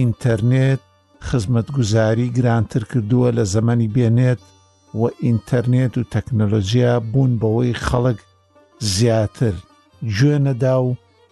[0.00, 0.80] ئینتەرنێت
[1.28, 4.40] خزمەتگوزاری گرانتر کردووە لە زەمەنی بێنێت
[5.00, 8.18] و ئینتەرنێت و تەکنەلۆژیا بوون بەوەی خەڵک
[8.94, 9.54] زیاتر
[10.16, 10.88] گوێنەدا و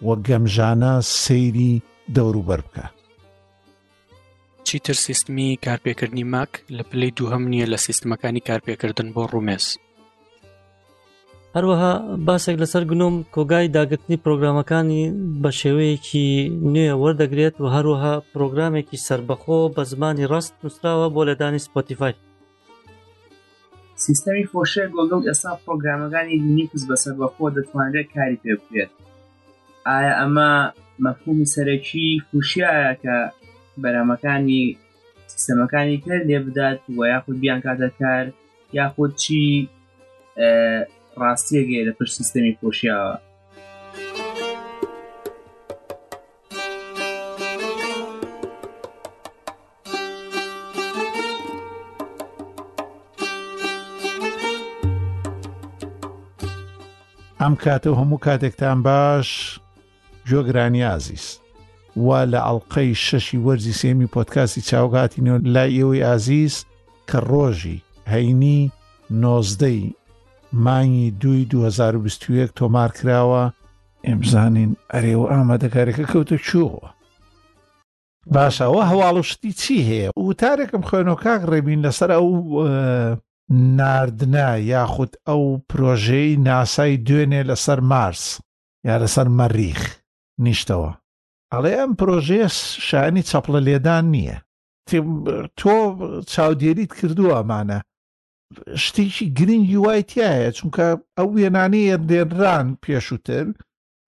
[0.07, 1.73] وە گەمژانە سەیری
[2.15, 2.87] دەوروبەر بکە
[4.67, 9.65] چیتر سیستمی کارپێکردنی ماک لە پلەی دووهم نییە لە سیستمەکانی کارپێکردن بۆ ڕوومێز
[11.57, 11.91] هەروەها
[12.27, 15.03] باسێک لەسەر گنۆم کۆگای داگرتنی پرۆگرامەکانی
[15.43, 16.29] بە شێوەیەکی
[16.73, 22.15] نوێ وەردەگرێت و هەروەها پرۆگرامێکی سربەخۆ بە زمانی ڕست نووسراوە بۆ لەدانی سپۆتیفای
[24.05, 28.91] سیستەمی خۆشە گۆگڵ ئێستا پرۆگرامەکانی نیکس بەسەر بەخۆ دەتوانێت کاری پێ بکرێت
[29.89, 30.51] ئایا ئەمە
[31.05, 33.17] مەفهومی سەرەکی خوشیایە کە
[33.83, 34.63] بەرامەکانی
[35.33, 38.25] سیستەمەکانی کرد لێ بدات و یاخود بیان کاتە کار
[38.79, 39.43] یاخود چی
[41.25, 43.15] ڕاستیەگەێ لە پشت سیستەمی پۆشیاوە
[57.43, 59.61] ئەم کاتە هەموو کاتێکتان باش
[60.29, 61.39] جۆگرانی ئازیست
[62.05, 66.55] وا لە ئەڵلقەی شەشی وەرزی سێمی پۆتکاسی چاوگاتینەوە لای ئێوەی ئازیز
[67.11, 67.79] کە ڕۆژی
[68.13, 68.61] هەینی
[69.23, 69.81] نۆزدەی
[70.53, 73.53] مانگی دوی 2021 تۆمار کراوە
[74.07, 76.91] ئێمزانین ئەرێوە ئامادەکارێکە کەوتە چووەوە
[78.35, 82.29] باشەوە هەواڵشتی چی هەیە وتارێکم خوێنۆکاک ڕێبین لەسەر ئەو
[83.51, 88.39] نردنا یاخود ئەو پرۆژەی ناسای دوێنێ لەسەر مارس
[88.87, 89.81] یا لەسەر مەریخ
[90.45, 90.93] نیشتەوە
[91.53, 92.43] ئەڵێ ئەم پرۆژێ
[92.89, 94.39] شانی چەپڵە لێدان نییە
[95.59, 95.75] تۆ
[96.33, 97.79] چاودێریت کردووە ئەمانە
[98.85, 100.87] شتێکی گرنگی وای تایە چونکە
[101.19, 103.47] ئەو وێنانەیە دێنران پێشووتر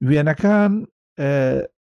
[0.08, 0.72] وێنەکان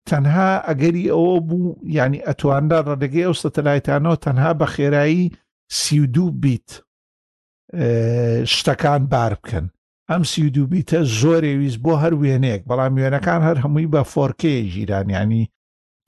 [0.09, 5.23] تەنها ئەگەری ئەوە بوو ینی ئەتواندا ڕدەگەی ئەو سەتەلایتانەوە تەنها بە خێرایی
[5.79, 6.69] سیودوو بیت
[8.55, 9.65] شتەکان بار بکەن
[10.09, 15.43] ئەم سیودوو بیتە زۆرێویست بۆ هەر وێنێک بەڵام وێنەکان هەر هەمووی بە فۆرکێ ژیرانیانی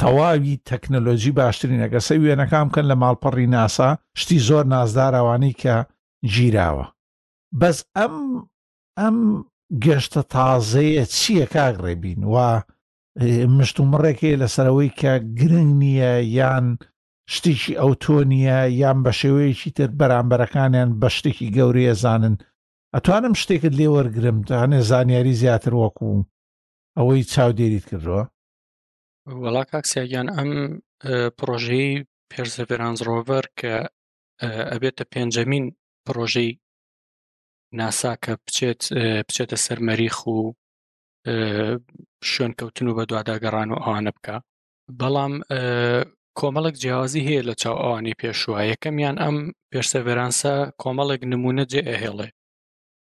[0.02, 3.90] تەواوی تەکنەلۆژی باشترین ئەگەسە وێنەکان بکەن لە ماڵپەڕی ناسا
[4.22, 5.78] شتی زۆر نازداراوانی کە
[6.34, 6.86] گیراوە
[7.60, 8.16] بەس ئەم
[9.00, 9.18] ئەم
[9.86, 12.50] گەشتە تازەیە چییە کاگڕێبین وا
[13.58, 16.66] مشت و مڕێکی لەسەرەوەی کە گرنگ نییە یان
[17.34, 22.36] شتێکی ئەوتۆنیە یان بە شێوەیەکی تر بەرامبەرەکانیان بە شتێکی گەورەیە زانن
[22.96, 26.10] ئەتوانم شتێکت لێ وەرگرم دانێ زانیاری زیاتر وەکو
[26.98, 28.24] ئەوەی چاودێریت کردەوە
[29.42, 30.52] وەڵا کاکسیاگیان ئەم
[31.38, 31.90] پرۆژەی
[32.32, 33.74] پێرزەبێرانز ڕۆڤەر کە
[34.72, 35.66] ئەبێتە پێنجەمین
[36.06, 36.50] پرۆژەی
[37.80, 38.82] ناسا کە بچێت
[39.28, 40.38] بچێتە سەر مەریخ و
[42.32, 44.36] شوێنکەوتن و بە دوواداگەڕان و ئەوانە بکە
[45.00, 45.34] بەڵام
[46.40, 49.38] کۆمەڵک جیاوازی هەیە لە چاو ئەوانی پێشوە یەکەمیان ئەم
[49.72, 52.30] پێشسەڤێرانسە کۆمەڵێک نمونە جێ ئەهێڵێ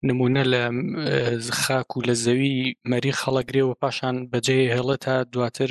[0.08, 0.62] نمونە لە
[1.62, 2.56] خاک و لە زەوی
[2.90, 5.70] مەری خەڵەگرێەوە پاشان بەجێ هێڵە تا دواتر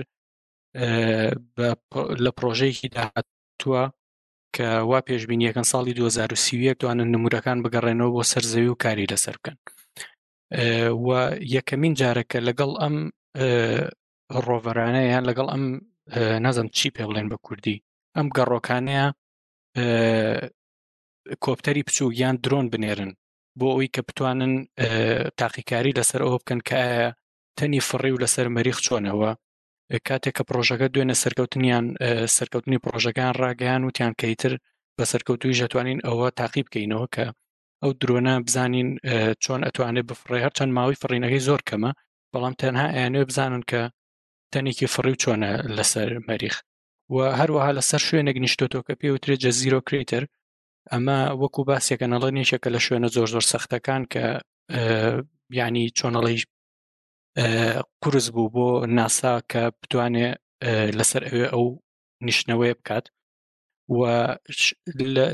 [2.24, 3.84] لە پرۆژەیەکی داهاتوە
[4.56, 9.56] کە وا پێشببینی یەکەن ساڵی 2030 توانن نمورەکان بگەڕێنەوە بۆ سەرزەوی و کاری لەسەر بکەن
[11.06, 11.08] و
[11.56, 12.96] یەکەمین جارەکە لەگەڵ ئەم
[14.46, 15.64] ڕۆڤەرانە یان لەگەڵ ئەم
[16.46, 17.78] نازم چی پێ بڵێن بە کوردی
[18.16, 19.06] ئەم گەڕۆکانەیە
[21.46, 23.12] کۆپتەری بچوو یان درۆن بنێرن
[23.60, 24.52] بۆ ئەوی کە بتوانن
[25.40, 26.82] تاقیکاری لەسەر ئەوە بکەن کە
[27.58, 29.32] تەنی فڕی و لەسەر مەریخ چۆنەوە
[30.08, 31.86] کاتێک کە پرۆژەکە دوێنە سەرکەوتنیان
[32.38, 34.54] سەرکەوتنی پرۆژەکان ڕاگەیان وتیان کەیتر
[34.98, 37.26] بە سەرکەوتوی ژەتوانین ئەوە تاقیب بکەینەوە کە
[37.84, 38.90] ئەو درۆنە بزانین
[39.44, 41.92] چۆن ئەتوانێت بفڕێ هەر چەند ماوەی فڕینەکەی زۆر کەمە
[42.34, 43.82] بەڵام تەنها ئەیانێ بزانن کە
[44.52, 46.56] تەنێکی فڕی چۆنە لەسەر مەریخ
[47.14, 50.24] و هەروەها لەسەر شوێنێک نیشتۆتۆکە پێوترێت جەزیرۆ کرێتر
[50.92, 54.24] ئەمە وەکو باسیەکە نەڵەنیشەکە لە شوێنە زۆر زۆر سەختەکان کە
[55.60, 56.38] ینی چۆنەڵی
[58.04, 60.38] قرس بوو بۆ ناسا کە بتوانێت
[61.00, 61.66] لەسەر ئەوێ ئەو
[62.28, 63.06] نیشتنەوەی بکات
[63.96, 64.00] و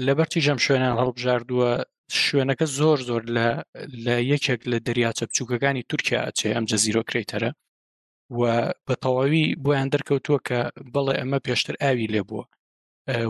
[0.08, 1.72] لەبەرتی ژەم شوێنان هەڵبژاردووە
[2.24, 3.24] شوێنەکە زۆر زۆر
[4.06, 7.52] لە یەکێک لە دەریاچە بچووکەکانی تورکیا ئەچێ ئەم جەزیرۆکریتەرە
[8.40, 8.42] و
[8.86, 10.60] بە تەواوی بۆیان دەرکەوتووە کە
[10.94, 12.44] بەڵێ ئەمە پێشتر ئاوی لێبووە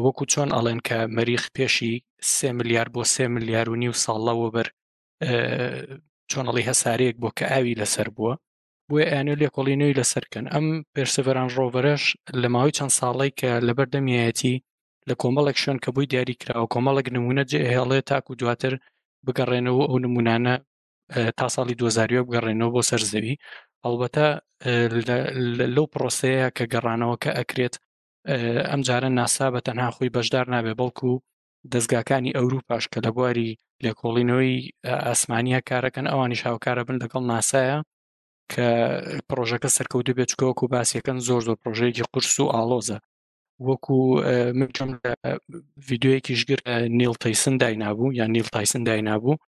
[0.05, 1.93] وەکو چۆن ئەڵێن کە مەریخ پێشی
[2.35, 4.67] سێ میلیارد بۆ سێ میلیار و نی و ساڵەوە بەر
[6.31, 8.33] چۆنەڵی هەسارەیەک بۆ کە ئاوی لەسەر بووە
[8.91, 12.03] بۆیە ئەیانێت لێکۆڵینەوەی لەسەرکەن ئەم پێرسڤران ڕۆڤەرش
[12.41, 14.55] لە ماوەی چەند ساڵی کە لەبەر دەمیەتی
[15.09, 18.73] لە کۆمەڵێک شوێن کە بووی دیاریکراوە کۆمەڵک نمونە جێهێڵێ تاکو و دواتر
[19.25, 20.55] بگەڕێنەوە ئەو نمونانە
[21.39, 23.35] تا ساڵی دوزاریوە بگەڕێنەوە بۆ سەرزەوی
[23.83, 24.27] ئەڵبەتە
[25.75, 27.75] لەو پرۆسەیە کە گەڕانەوە کە ئەکرێت
[28.69, 31.21] ئەم جارە ناسا بە تەنها خۆی بەشدار نابێ بەڵکو و
[31.73, 33.49] دەستگاکانی ئەوروپاش کە لە بواری
[33.83, 34.55] لێکۆڵینەوەی
[35.07, 37.77] ئاسمانیا کارەکەن ئەوانی شاوکارە بن لەگەڵ ناسایە
[38.53, 38.67] کە
[39.29, 42.97] پرۆژەکە سەرکەوتو بێت چکۆک و باسیەکەن زۆر زۆر پرۆژەیەکی قرس و ئالۆزە
[43.67, 43.97] وەکو
[44.59, 44.89] مچم
[45.89, 46.59] یددیوەکیشگر
[46.99, 49.39] نیل تایسن داینابوو یان نیل تایسن داینابوو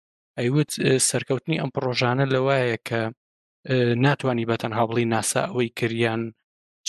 [0.40, 0.70] ئەیوت
[1.10, 3.00] سەرکەوتنی ئەم پرۆژانە لەوایە کە
[4.06, 6.22] ناتوانانی بەتەن هاوڵی ناسا ئەوەی کریان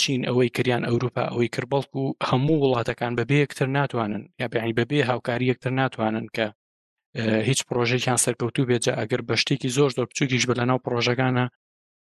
[0.00, 4.98] چین ئەوەی کریان ئەوروپا ئەوەی کربڵک و هەموو وڵاتەکان بەبێ یەکتر ناتوانن یا بعنی بەبێ
[5.10, 6.46] هاوکاری یەکتر ناتوانن کە
[7.48, 11.44] هیچ پرۆژێکیان سەرکەوتو بێجە ئەگەر بەشتێکی زۆر زۆر بچووکیش بە لەناو پرۆژەکانە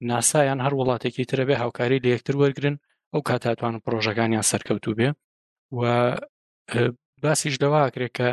[0.03, 2.77] ناسا یان هەر وڵاتێکی ترە بێ هاوکاری لە یەکتر وەرگن
[3.13, 5.09] ئەو کاتاتوان پرۆژەکانیان سەرکەوتوو بێ
[5.79, 5.81] و
[7.23, 8.29] باسیش لەواکرێت کە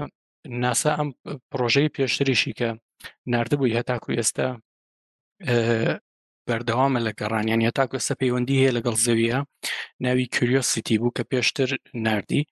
[0.63, 1.10] ناسا ئەم
[1.52, 2.69] پرۆژەی پێشتریشی کە
[3.34, 4.48] نردبووی هەتاکو ئێستا
[6.48, 9.40] بەردەوامە لە گەڕانیان هێتاکو ئێستا پەیوەندی هەیە لەگەڵ زەویە
[10.06, 11.69] ناوی کوریۆسیتی بوو کە پێشتر
[12.06, 12.44] نردی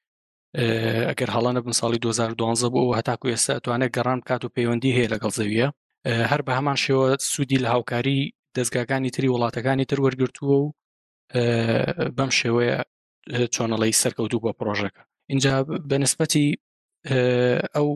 [1.10, 5.32] ئەگەر هەڵە نەبن ساڵی 2012 بوو هەتاکو ئێستا توانێت گەڕان کات و پەیوەندی هەیە لەگەڵ
[5.40, 5.68] زەویە
[6.32, 8.20] هەر بە هەمان شێوە سوودی لە هاوکاری
[8.58, 10.72] دەستگاکانی تری وڵاتەکانی تر وەرگرتووە و
[12.18, 12.78] بەم شێوەیە
[13.56, 15.02] چۆنەڵی سەرکەوتوو بە پرۆژەکە
[15.32, 15.54] اینجا
[15.90, 16.48] بەنسبەتی
[17.76, 17.90] ئەو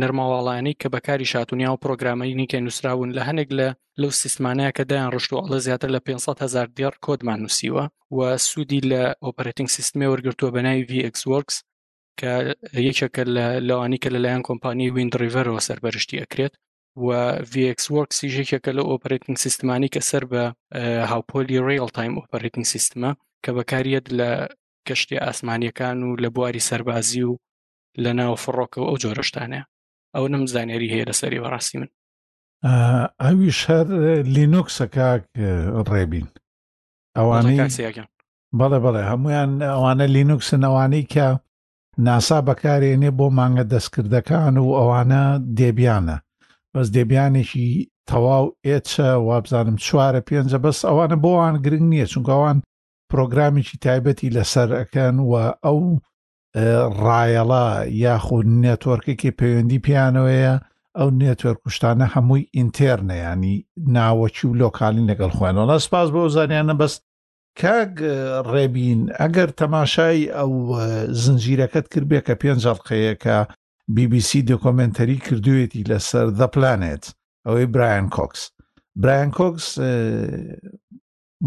[0.00, 3.68] نەرماواڵانی کە بەکاری شاتونیا و پرۆگرامەینی کە نووسراون لە هەنێک لە
[4.00, 7.84] لەو سیسمانەیە کە دایان ڕشتوواڵە زیاتر لە 500 هزار دیار کۆدمان نووسیوە
[8.16, 11.56] و سوودی لە ئۆپەرەتنگ سیستمی وەرگرتووە بە ناوی VXWorks
[12.20, 12.32] کە
[12.88, 16.54] یەکێکە لە لەوانی کە لەلایەن کۆمپانی وین ڕیڤەرەوە سەربەرشتی ئەکرێت
[17.00, 17.08] و
[17.52, 20.42] VXWorks ژێکێکە لە ئۆپەرێتنگ سیستمانی کە سەر بە
[21.10, 23.10] هاوپۆلی ڕێڵ تایم ئۆپەرێتنگ سیستمە
[23.44, 24.30] کە بەکارەت لە
[24.88, 27.34] گەشتی ئاسمانیەکان و لە بواری سەربازی و
[28.04, 29.60] لە ناو فڕۆکەوە ئەو جۆرەشتانە
[30.14, 31.90] ئەو نم زانێری هەیە لەسەری بەڕاستی من
[33.24, 33.86] ئەویش هەر
[34.36, 35.08] لینوکسەکە
[35.90, 36.26] ڕێبین
[37.18, 38.04] ئەوانەیەکە
[38.58, 41.26] بەڵێ بەڵێ هەمویان ئەوانە لینوکسن ئەوانەی کە
[42.06, 45.22] ناسا بەکارێنێ بۆ مانگە دەستکردەکان و ئەوانە
[45.58, 46.16] دێبیانە
[46.76, 47.68] بەس دێبیانێکی
[48.10, 52.58] تەواو ئێچە وابزانم چوارە پێنجە بەس ئەوانە بۆوان گرنگ نییە چونکەوان
[53.10, 55.32] پرۆگرامێکی تایبەتی لەسەر ئەەکەن و
[55.66, 55.80] ئەو
[57.04, 57.66] ڕایەڵا
[58.04, 60.54] یاخود نێتۆرکێکی پەیوەندی پیانەوەیە
[60.98, 63.56] ئەو نێتۆر کوشتانە هەمووی ئینتێرنەیانی
[63.96, 67.00] ناوەکی و لۆکالی لەگەڵ خوێنەوە سپاس بۆ زانیانە بەست
[67.60, 67.92] کاگ
[68.52, 70.52] ڕێبین ئەگەر تەماشای ئەو
[71.22, 73.38] زنجیرەکەت کرد بێ کە پێنجڵقەیەکە
[73.94, 77.04] BBC دۆکۆمنتەری کردوێتی لەسەر دە پلانێت
[77.46, 78.42] ئەوەی برایان کۆکس
[79.02, 79.66] برایان کۆکس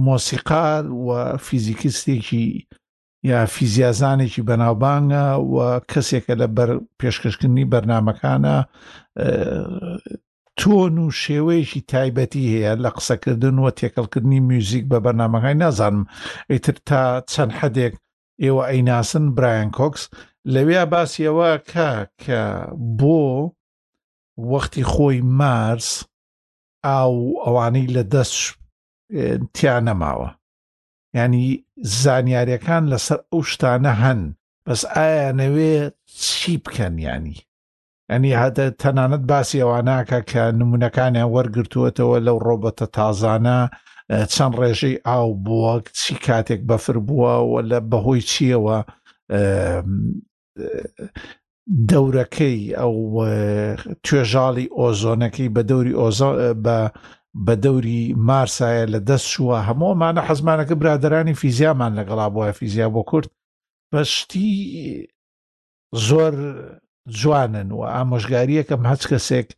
[0.05, 1.09] مۆسیقار و
[1.45, 2.45] فیزیکستێکی
[3.29, 5.57] یا فیزیازانێکی بەناوبانگە و
[5.91, 6.69] کەسێکە لە بەر
[6.99, 8.55] پێشکەشکردنی بەرنمەکانە
[10.59, 16.01] تۆن و شێوەیەکی تایبەتی هەیە لە قسەکردن و تێکەڵکردنی میوزیک بە بەرنمەکانی نازانم
[16.51, 17.01] ئیتر تا
[17.31, 17.93] چەند حدێک
[18.43, 20.01] ئێوە ئەیناسن برایان کۆکس
[20.53, 21.91] لەوێ باسیەوە کا
[22.23, 22.41] کە
[22.99, 23.23] بۆ
[24.51, 25.89] وەختی خۆی مارس
[26.87, 28.37] ئاو ئەوانەی لە دەست
[29.55, 30.29] تیان نەماوە
[31.17, 31.45] ینی
[32.03, 34.21] زانیاریەکان لەسەر ئەو شتانە هەن
[34.65, 35.75] بەس ئایا نەوێ
[36.23, 37.37] چی بکەن ینی
[38.09, 43.59] ئەنی هەتە تەنانەت باسی ئەواناکە کە نمونونەکانیان وەرگرتووەتەوە لەو ڕۆبەتە تازانە
[44.33, 48.77] چەند ڕێژەی ئاو بووە چی کاتێک بەفر بووە لە بەهۆی چیەوە
[51.89, 52.95] دەورەکەی ئەو
[54.05, 55.93] توێژاڵی ئۆزۆنەکەی بە دەوری
[56.65, 56.77] بە
[57.45, 63.27] بە دەوری مارسایە لە دەست شووە هەمووەمانە حەزمانەکە برادرانی فیزیامان لەگەڵا بووە فیزیا بۆ کورت
[63.91, 64.51] بەشتی
[66.07, 66.33] زۆر
[67.19, 69.49] جوانن و ئامۆژگاریەکەم هەچ کەسێک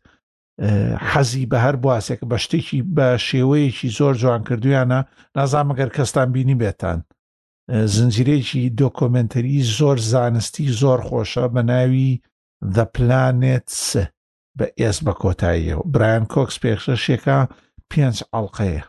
[1.10, 5.00] حەزی بە هەر بواسێک بە شتێکی بە شێوەیەکی زۆر جوان کردویانە
[5.38, 6.98] نازانمەگەر کەستان بینی بێتان
[7.94, 12.20] زنجیرێکی دۆکۆمنتەری زۆر زانستی زۆر خۆشە بە ناوی
[12.74, 14.04] دە پلانێت سه
[14.58, 17.38] بە ئێس بە کۆتاییەوە برایان کۆکس پێخشەشێکە
[17.90, 18.84] پێنج ئەڵلقەیە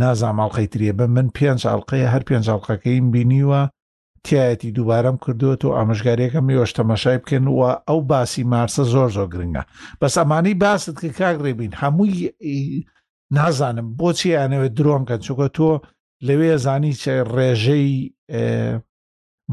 [0.00, 3.62] نازام ئەڵلقەی ترێ بە من پێنج ئەڵلقەیە هەر پێنج ئەڵلقەکەیم بینیوە
[4.28, 9.62] تایەتی دووبارەم کردووەەوە ئامژگاریەکەم میۆش تەمەشای بکەن وە ئەو باسی مارسە زۆر زۆر گرنگە
[10.00, 12.16] بەس ئەمانی باست کە کاگڕێبین هەمووی
[13.36, 15.68] نازانم بۆچی یانەوێت درۆنکەن چووکە تۆ
[16.26, 17.04] لەوێ زانی چ
[17.34, 17.90] ڕێژەی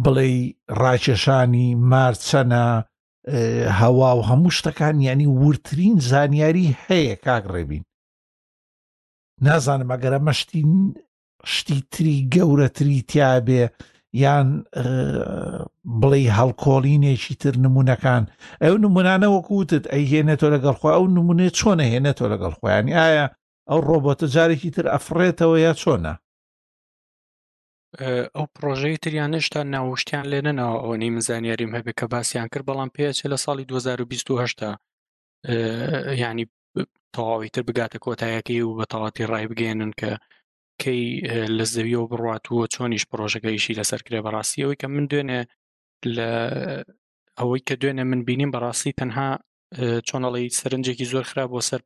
[0.03, 0.29] بڵێ
[0.81, 2.63] ڕاکێشانی مارچەنە
[3.79, 7.83] هەوا و هەموو شتەکان یعنی ورترین زانیاری هەیە کاگڕێبین
[9.41, 10.61] نازانم ئەگەرە مەشتی
[11.53, 13.63] شتی تری گەورەتری تیاابێ
[14.19, 14.49] یان
[16.01, 18.23] بڵێ هەڵکۆڵینێکی تر نمونونەکان
[18.63, 23.25] ئەو نمونانە وەکوتت ئەی هێنێتۆ لەگەڵخوا ئەو نمونێ چۆنە هێنێتۆ لەگەڵ خۆیانی ئایا
[23.69, 26.13] ئەو ڕۆبۆتە جارێکی تر ئەفرێتەوە یا چۆنە
[28.35, 32.65] ئەو پرۆژەی تریان نشتا ناوشتیان لێ نەناوە ئەو نەی من زانیاریم هەبێت کە باسییان کرد
[32.67, 34.61] بەڵام پێچێت لە ساڵی 2020
[36.23, 36.45] ینی
[37.15, 40.11] تەواوی تر بگاتە کۆتایەکی و بە تەواتی ڕای بگەێنن کە
[40.81, 45.41] پرۆژەکەی لە زەویەوە بڕاتووە چۆنیش پرۆژەکەیشی لەسەر کرێ بەڕاستیەوەی کە من دوێنێ
[46.15, 46.29] لە
[47.39, 49.29] ئەوەی کە دوێنێ من بینیم بەڕاستی تەنها
[50.07, 51.81] چۆنەڵی سەرنجێکی زۆر خراپ بۆ سەر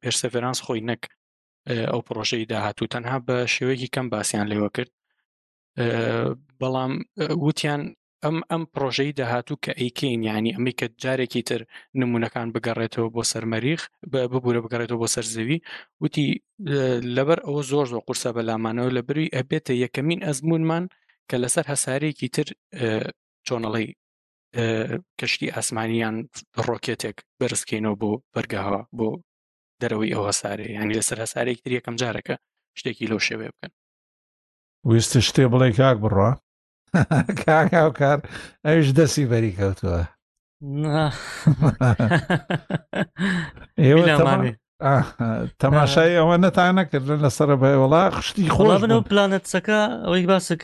[0.00, 1.02] پێرسەفرانس خۆی نەک
[1.92, 4.90] ئەو پرۆژەی داهاتوو تەنها بە شێوەیەکی کەم باسییان لێوە کرد
[6.60, 6.92] بەڵام
[7.46, 7.82] وتیان
[8.26, 11.60] ئەم ئەم پرۆژەی داهاتوو کە ئەیکین ینی ئەمی کە جارێکی تر
[12.00, 13.80] نمونونەکان بگەڕێتەوە بۆ سەر مەریخ
[14.12, 15.58] ببوورە بگەڕێتەوە بۆ سەرزەوی
[16.02, 16.26] وتی
[17.16, 20.84] لەبەر ئەوە زۆر زۆر قورسە بەلامانەوە لە بری ئەبێتە یەکەمین ئەزمونمان
[21.28, 22.46] کە لەسەر هەسارێکی تر
[23.46, 23.88] چۆنەڵی
[25.18, 26.16] کەشتی ئاسمانیان
[26.66, 29.08] ڕۆکێتێک بەرزکەینەوە بۆ بەرگاوە بۆ
[29.80, 32.36] دەرەوەی ئەو هەسارێ ینی لەسەر هەسارێک تر یەکەم جارەکە
[32.78, 33.72] شتێکی لەو شێوێ بکەن
[34.88, 36.30] ویستە شتێ بڵێ کاک بڕە
[37.42, 38.18] کاکاو کار
[38.66, 40.00] ئەوش دەسی بەری کەوتووە
[43.82, 44.02] ئێوە
[45.62, 50.54] تەماشای ئەوە نەتانە کرد لە سەر بە وڵا خشتی خۆڵ بن و پلانەتسەکە ئەوەی باسە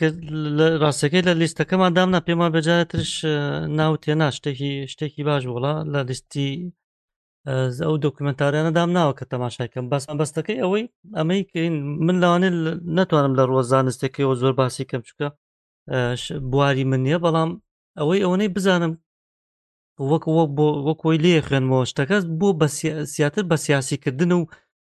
[0.83, 3.13] ڕاستەکەی لە لیستەکەمان دامنا پێما بەجارە ترش
[3.79, 6.49] ناو تێنا شتێکی شتێکی باش وڵا لە لیستی
[7.85, 10.85] ئەو دۆکمنتاریانە دام ناوە کە تەماشاکەم باسان بەستەکەی ئەوەی
[11.17, 11.73] ئەمەی کەین
[12.05, 12.53] من لاوانێت
[12.97, 15.27] ناتوانم لە ڕۆزانستێکی ئەو زۆر باسی کەم چکە
[16.51, 17.49] بواری من نییە بەڵام
[17.99, 18.93] ئەوەی ئەوەی بزانم
[20.09, 20.23] وەک
[20.57, 22.49] بۆ وەکۆی لێ خوێنمەوە شتەکەس بۆ
[23.15, 24.41] زیاتر بە سیاسیکردن و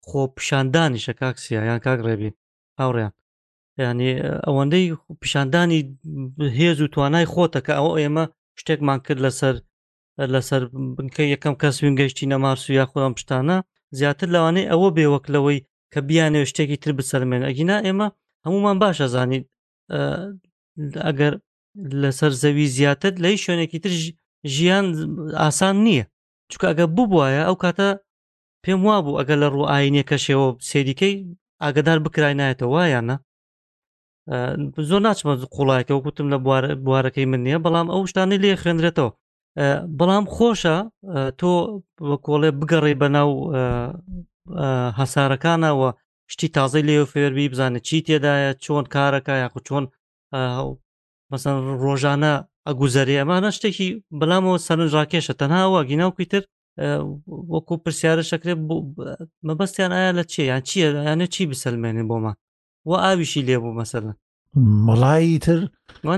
[0.08, 2.34] خۆپشاندانیشە کاکسیایان کاک ڕێبین
[2.80, 3.12] هاوڕیان
[3.80, 4.12] ینی
[4.48, 4.84] ئەوەندەی
[5.22, 5.80] پیشاندانی
[6.58, 8.24] هێز و توانای خۆتەکە ئەوە ئێمە
[8.60, 9.56] شتێکمان کرد لەسەر
[10.34, 10.62] لەسەر
[10.98, 13.58] بنکە یەکەم کەس وینگەشتی نەمارسو یا خۆم پشتانە
[14.00, 15.60] زیاتر لەوانەیە ئەوە بێوەکلەوەی
[15.94, 18.08] کە بیانێ شتێکی تر بسەرمێن ئەگینا ئێمە
[18.46, 19.46] هەمومان باش ئەزانیت
[21.08, 21.34] ئەگەر
[22.02, 23.94] لەسەر زەوی زیاتت لەی شوێنێکی تر
[24.56, 24.86] ژیان
[25.42, 26.04] ئاسان نییە
[26.52, 27.90] چکە ئەگە ببوایە ئەو کاتە
[28.64, 31.16] پێم وا بوو ئەگەر لە ڕوئینە کەشێەوە سێریکەی
[31.64, 33.16] ئاگدار بکراینایەتە وایەنە
[34.90, 36.38] زۆر ناچمە قوڵایەکەەوە گوتم لە
[36.86, 39.12] بوارەکەی من نییە بەڵام ئەو شتانی لێ خوێنرێتەوە
[39.98, 40.78] بەڵام خۆشە
[41.40, 41.52] تۆ
[42.10, 43.30] بە کۆڵێ بگەڕێ بەناو
[45.00, 45.90] هەسارەکانەوە
[46.34, 49.86] شتی تازای لێو فێربی بزانێت چی تێدایە چۆن کارەکە یاخو چۆن
[51.34, 52.32] مەسەن ڕۆژانە
[52.68, 53.88] ئەگوزەری ئەمانە شتێکی
[54.20, 56.44] بەلامەوە سەرنجڕاکێشە تەنها واگی ناوکی تر
[57.54, 58.60] وەکو پرسیارە شەکرێت
[59.48, 62.36] مەبەستیان ئایا لە چێ یان چیە یانە چی بسەلمێنێ بۆمان
[62.90, 64.12] و ئاویشی لێبوو مەسەرە
[64.88, 65.60] مەڵایی تر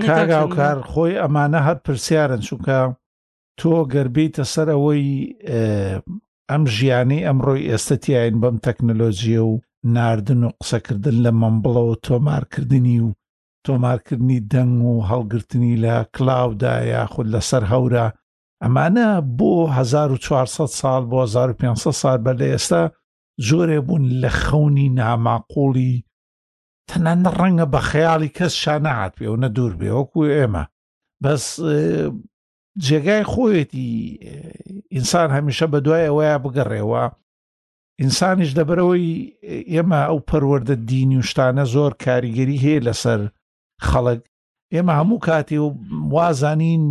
[0.10, 2.78] کاگا و کار خۆی ئەمانە هەر پرسیارن چونکە
[3.60, 5.08] تۆ گەربیتە سەر ئەوەی
[6.50, 9.54] ئەم ژیانی ئەمڕۆی ئێستەتیایین بەم تەکنەلۆژیە و
[9.96, 13.10] ناردن و قسەکردن لە مەمبڵەوە تۆمارکردنی و
[13.68, 18.06] تۆمارکردنی دەنگ و هەڵگرتنی لە کلااودا یاخود لەسەر هەورە
[18.64, 19.10] ئەمانە
[19.40, 22.92] بۆ 1400 سال بۆ 1500 سال بە لە ئێستا
[23.48, 26.04] زۆرێ بوون لە خەونی ناماقۆڵی
[26.90, 30.64] تەنان ڕەنگە بە خەیاڵی کەس شانەعات پێ و نە دوور بێ وەکو ئێمە
[31.24, 31.46] بەس
[32.86, 33.90] جێگای خۆیەتی
[34.94, 37.04] ئینسان هەمیشە بە دوای ئەوەیە بگەڕێەوە
[38.02, 39.10] ئینسانیش دەبەرەوەی
[39.74, 43.22] ئێمە ئەو پەروەەردە دینی و شتانە زۆر کاریگەری هەیە لەسەر
[43.86, 44.22] خەڵک
[44.74, 45.68] ئێمە هەموو کاتی و
[46.16, 46.86] وازانین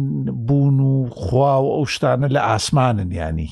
[0.47, 3.50] بوون و خوا و ئەو شتانە لە ئاسمانن ینی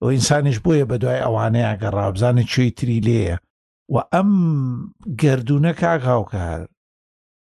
[0.00, 3.36] ئەو ئینسانیش بۆیە بە دوای ئەوانەیە گە ڕابزانە کوێی تری لێە
[3.94, 4.30] و ئەم
[5.20, 6.60] گردردونە کاکاوکار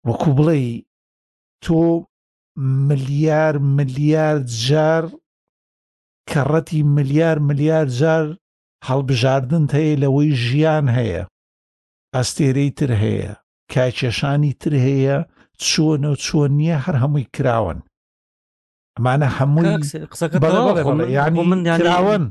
[0.08, 0.58] وەکو بڵێ
[1.64, 1.82] تۆ
[2.90, 5.04] ملیار ملیار جار
[6.32, 8.26] کەڕەتی ملیار ملیار جار
[8.88, 11.24] هەڵبژاردن هەیە لەوەی ژیان هەیە
[12.16, 13.34] ئەستێرەی تر هەیە
[13.74, 15.18] کایکێشانی تر هەیە
[15.68, 17.80] چۆنە و چۆن نییە هەر هەمووی کراون
[18.96, 19.74] ئەمانە هەمووی
[21.52, 22.24] من کراون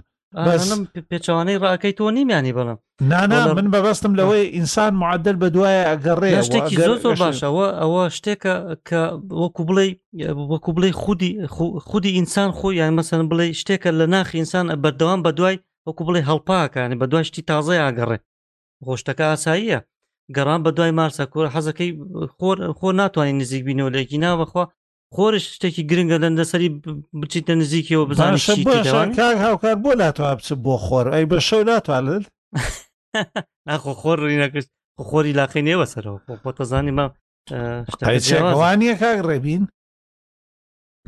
[1.10, 2.78] پێچوانەی ڕاکەی تۆ نیمیانی بڵم
[3.10, 8.54] نانا من بەبستم لەوەی ئینسان معدل بە دوایە ئەگەڕێ شتێکی زۆر باشەوە ئەوە شتێکە
[8.88, 9.00] کە
[9.42, 9.86] وەکو بڵێ
[10.52, 11.32] وەکو بڵێ خودی
[11.88, 15.56] خودی ئینسان خۆی یان مەسن بڵێ شتێکە لە ناخی ئینسان بەردەوام بە دوای
[15.88, 18.18] وەکو بڵێ هەڵپاکانی بە دوای شتی تازای ئاگەڕێ
[18.84, 19.80] خۆشتەکە ئاساییە
[20.36, 21.90] گەڕان بە دوای مارسا کۆر حەزەکەی
[22.38, 24.64] خۆر خۆ ناتوانین نزیک بینەوە لەکی ناوەخوا
[25.14, 26.68] خۆرش شتێکی گرنگە لە دەسەری
[27.20, 29.12] بچیتە نزیکیەوە بزانان
[29.46, 32.24] هاوکار بۆ ناتوان بچ بۆ خۆر ئەی بە شەو ناتوانێت
[33.68, 34.68] ناخۆ خۆر ڕینەکرد
[35.08, 37.06] خۆری لاقی نێوە سەرەوە پۆتەزانی ما
[38.28, 39.62] شتوانە کاک ڕێبین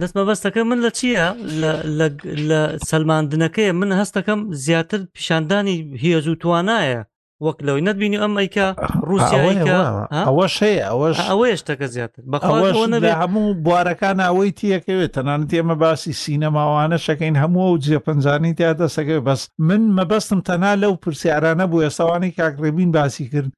[0.00, 1.24] دەست مەبەستەکە من لە چییە
[2.48, 7.02] لە سەلماندنەکەی من هەستەکەم زیاتر پیشاندانی هێز و توانایە
[7.44, 8.66] وەک لەوەی نبینی ئەم ئەیکە
[9.08, 9.76] رووسیایکە
[10.28, 12.22] ئەوە شێ ئەوەش ئەوەیەشتەکە زیاتر
[13.22, 19.40] هەموو بوارەکان ئەوەی تیەکەوێت تەنانەت ئێمە باسی سینەماوانە شەکەین هەموو ئەو جێپەنجانی تیا دەسەکەوێت بەس
[19.68, 23.52] من مەبەستم تەنا لەو پرسیارانە بوو ئێستاوانی کاکڕێبین باسی کرد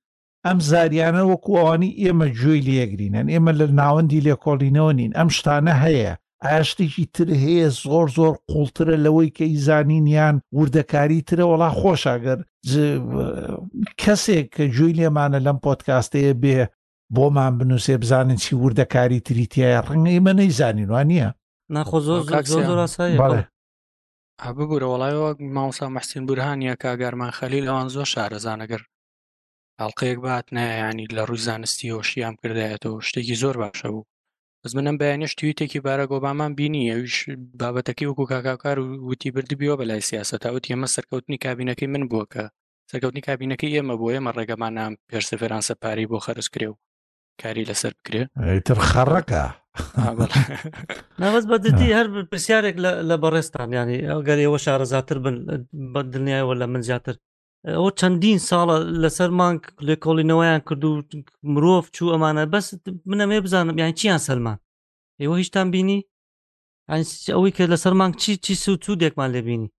[0.46, 6.14] ئەم زاریانە وەکووانی ئێمە گوێی لێگرینن ئێمە لە ناوەندی لێکۆڵینەوە نین ئەم شتانە هەیە
[6.46, 12.38] ئاشتێکی تر هەیە زۆر زۆر قوڵترە لەوەی کە ئیزانینیان وردەکاری ترە وڵا خۆشاگەر
[14.02, 16.62] کەسێک کە جوی لێمانە لەم پۆتکاستەیە بێ
[17.14, 21.30] بۆمان بنووسێ بزانن چی وردەکاری تریتیایە ڕەنگەی مە نەیزانین وان نییە
[21.74, 22.20] ناخۆ زۆر
[22.52, 23.44] زۆر
[24.54, 28.82] ببوورە وڵایەوە ماوسا مەحسین بورهانیە کاگارمان خەلی لەوان زۆر شارەزانەگەر
[29.80, 34.04] هەڵلقەیەک بات نایانی لە ڕووی زانستی هۆشیام کردایەتەوە شتێکی زۆر باشە بوو
[34.68, 37.14] بەس منم بەیانش تویتێکی بارە گۆبامان بینی ئەوش
[37.60, 42.44] بابەتەکە وەکو کاکاکار و وتی بردبیەوە بەلای سیاستەوت ئێمە سەرکەوتنی کابینەکەی من بووە کە
[42.90, 46.74] سەرکەوتنی کابینەکەی ئێمە بۆ ئێمە ڕێگەمانە پێرسفێران سەپاری بۆ خەرس کرێ و
[47.42, 49.42] کاری لەسەر بکرێتتر خەڕەکە
[51.22, 52.76] ناوەز بەدەدی هەر پرسیارێک
[53.10, 55.36] لە بەڕێستان ینی ئەگەر ئێوە شارەزاتر بن
[55.92, 57.14] بە دنیایەوە لە من زیاتر
[57.66, 60.92] ئەوە چەندین ساڵە لەسەر مانگ لێکۆڵینەوەیان کرد و
[61.54, 62.66] مرۆڤ چوو ئەمانە بەس
[63.10, 64.58] منەمێ بزانم یان چیان سەلمان
[65.20, 66.00] ئێوە هیچتان بینی
[67.36, 69.72] ئەوەی کە لەسەر مانگ چی چی سو چوو دێکمان لێبینی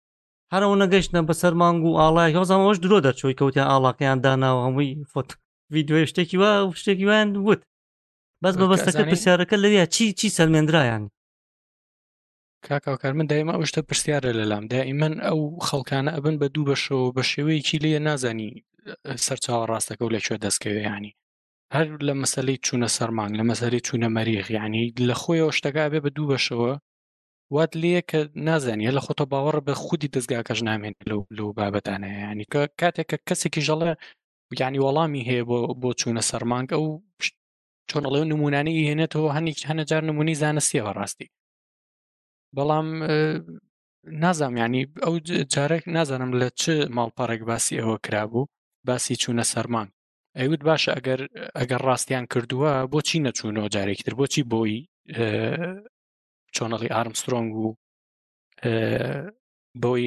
[0.54, 5.30] هەر ئەو نەگەشتە بەسەر مانگ و ئاڵای هۆزانەوەش درۆ دەرچۆی کەوتیان ئاڵاقیان داناوە هەمووی فۆت
[5.74, 7.62] ویددیوێ شتێکی وا شتێکی وایان وت
[8.44, 11.10] بەس بە بەستەکە پرسیارەکە لەویا چی چی سەلمێنندرایانی
[12.68, 17.24] کاکاکار من دایمە ئەو شتە پرسیارە لەلام دائیمەن ئەو خەڵکانە ئەبن بە دوو بەشەوە بە
[17.32, 18.52] شێوەیەکی لێ نازانی
[19.26, 21.12] سەرچاوە ڕاستەکە و لەکوێ دەستکەوێیانی
[21.76, 26.30] هەر لە مەسلەی چوونە سەرمانگ لە مەسەری چوونە مەریخیانی لە خۆیەوە شتەکە بێ بە دوو
[26.34, 26.74] بەشەوە
[27.56, 32.46] وات لێە کە نازانیە لە خۆتە باوەڕ بە خودی دەستگاکەش نامێن لەو لەو بابەتانە ینی
[32.54, 33.92] کە کاتێککە کەسێکی ژەڵە
[34.62, 36.86] یعنی وەڵامی هەیە بۆ بۆ چوونە سەرمانگ ئەو
[37.90, 41.28] چۆنڵێ نمونانی هێنێتەوە هەنی هەنەجار نمونی زانستیەوە ڕاستی
[42.58, 42.88] بەڵام
[44.24, 45.14] نازام ینی ئەو
[45.56, 46.64] جارێک نازانم لە چ
[46.98, 48.50] ماڵپەڕێک باسی ئەوە کرابوو
[48.88, 49.88] باسی چوونە سەرمان
[50.38, 51.20] ئەیوت باشە ئەگەر
[51.60, 54.76] ئەگەر ڕاستیان کردووە بۆچی نەچوونەوە جارێکتر بۆچی بۆی
[56.56, 57.68] چۆنەڵی ئارمسترۆنگ و
[59.84, 60.06] بۆی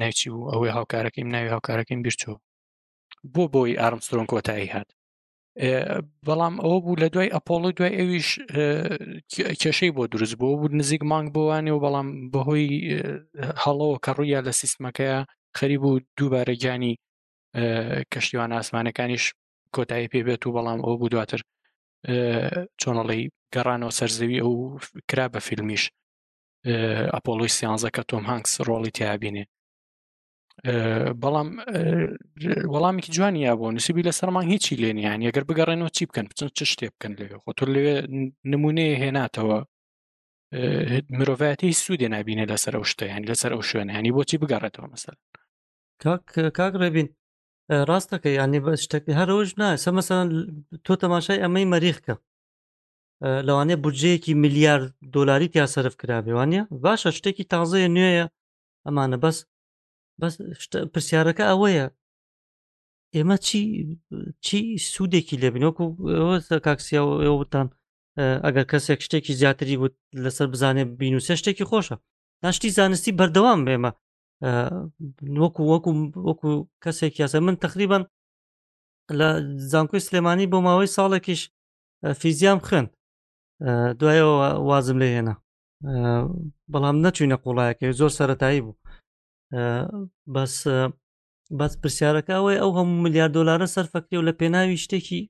[0.00, 2.42] ناوچی و ئەوەی هاوکارەکەیم ناوی هاوکارەکەیم بیرچوو
[3.34, 4.88] بۆ بۆی ئارمسترۆن کۆتایی هات
[6.26, 8.28] بەڵام ئەوە بوو لە دوای ئەپۆڵی دوای ئەویش
[9.62, 12.66] کێشەی بۆ دروست بوو بوو نزیک مانگ بووانێ و بەڵام بەهۆی
[13.62, 15.18] هەڵەوە کە ڕوویە لە سیستمەکەیە
[15.58, 16.94] خەری بوو دووبارە گیانی
[18.12, 19.24] کەشتیوان ئاسمانەکانیش
[19.74, 21.40] کۆتایی پێ بێت و بەڵام ئەوە بوو دواتر
[22.80, 23.22] چۆنەڵی
[23.54, 24.52] گەڕانەوە سەرزەوی ئەو
[25.08, 25.84] کرا بە فیلمیش
[27.14, 29.44] ئەپۆلۆی سیانزە کە تۆم هانگس ڕۆڵی تیابینێ
[31.22, 31.48] بەڵام
[32.74, 36.86] وەڵامێکی جوانیە بۆ نووسبی لە سەرمان هیچی لێنیان یەگەر بگەڕێنەوە چی بکەن بچن چ شتێ
[36.94, 37.96] بکەن لەوێ خۆ تۆ لەوێ
[38.52, 39.58] نمونەیە هێناتەوە
[41.18, 45.14] مرۆڤەتی سوودێ نبینە لەسەر ئەو شتیان لەسەر ئەو شوێنیانی بۆچی بگەڕێتەوە مەسەر
[46.58, 47.08] کاک ڕێبین
[47.88, 50.26] ڕاستەکە یانی بە شتێک هەرەوەش نایە سە مەسەن
[50.86, 52.14] تۆ تەماشای ئەمەی مەریخکە
[53.46, 58.26] لەوانەیە بودجەیەکی میلیارد دۆلاری تیا سەرف کرابێوانە باشە شتێکی تازەیە نوێیە
[58.86, 59.38] ئەمانە بەس
[60.20, 60.34] بەس
[60.92, 61.86] پرسیارەکە ئەوەیە
[63.14, 63.60] ئێمە چی
[64.46, 64.60] چی
[64.92, 65.86] سوودێکی لێبینەوەکو
[66.66, 67.68] کاکسیەوەتان
[68.44, 71.96] ئەگەر کەسێک شتێکی زیاتری وت لەسەر بزانێ بینوسە شتێکی خۆشە
[72.44, 73.90] ناشتی زانستی بەردەوام بێمە
[75.42, 75.90] وەکو وەکو
[76.28, 76.48] وەکو
[76.84, 78.02] کەسێک یاسە من تقریبان
[79.18, 79.28] لە
[79.70, 81.42] زانکۆی سلێمانی بۆ ماوەی ساڵێکیش
[82.20, 82.86] فیزیام خوێن
[83.98, 84.34] دوایەوە
[84.68, 85.34] وازم لێ هێنا
[86.72, 88.74] بەڵام نەچوینە قوڵایەکە زۆر سەتایی بوو
[90.34, 90.54] بەس
[91.58, 95.20] بەس پرسیارەکەەوەی ئەو هەموو ملیار دلارە سەرفەکری و لە پێناوی شتێکی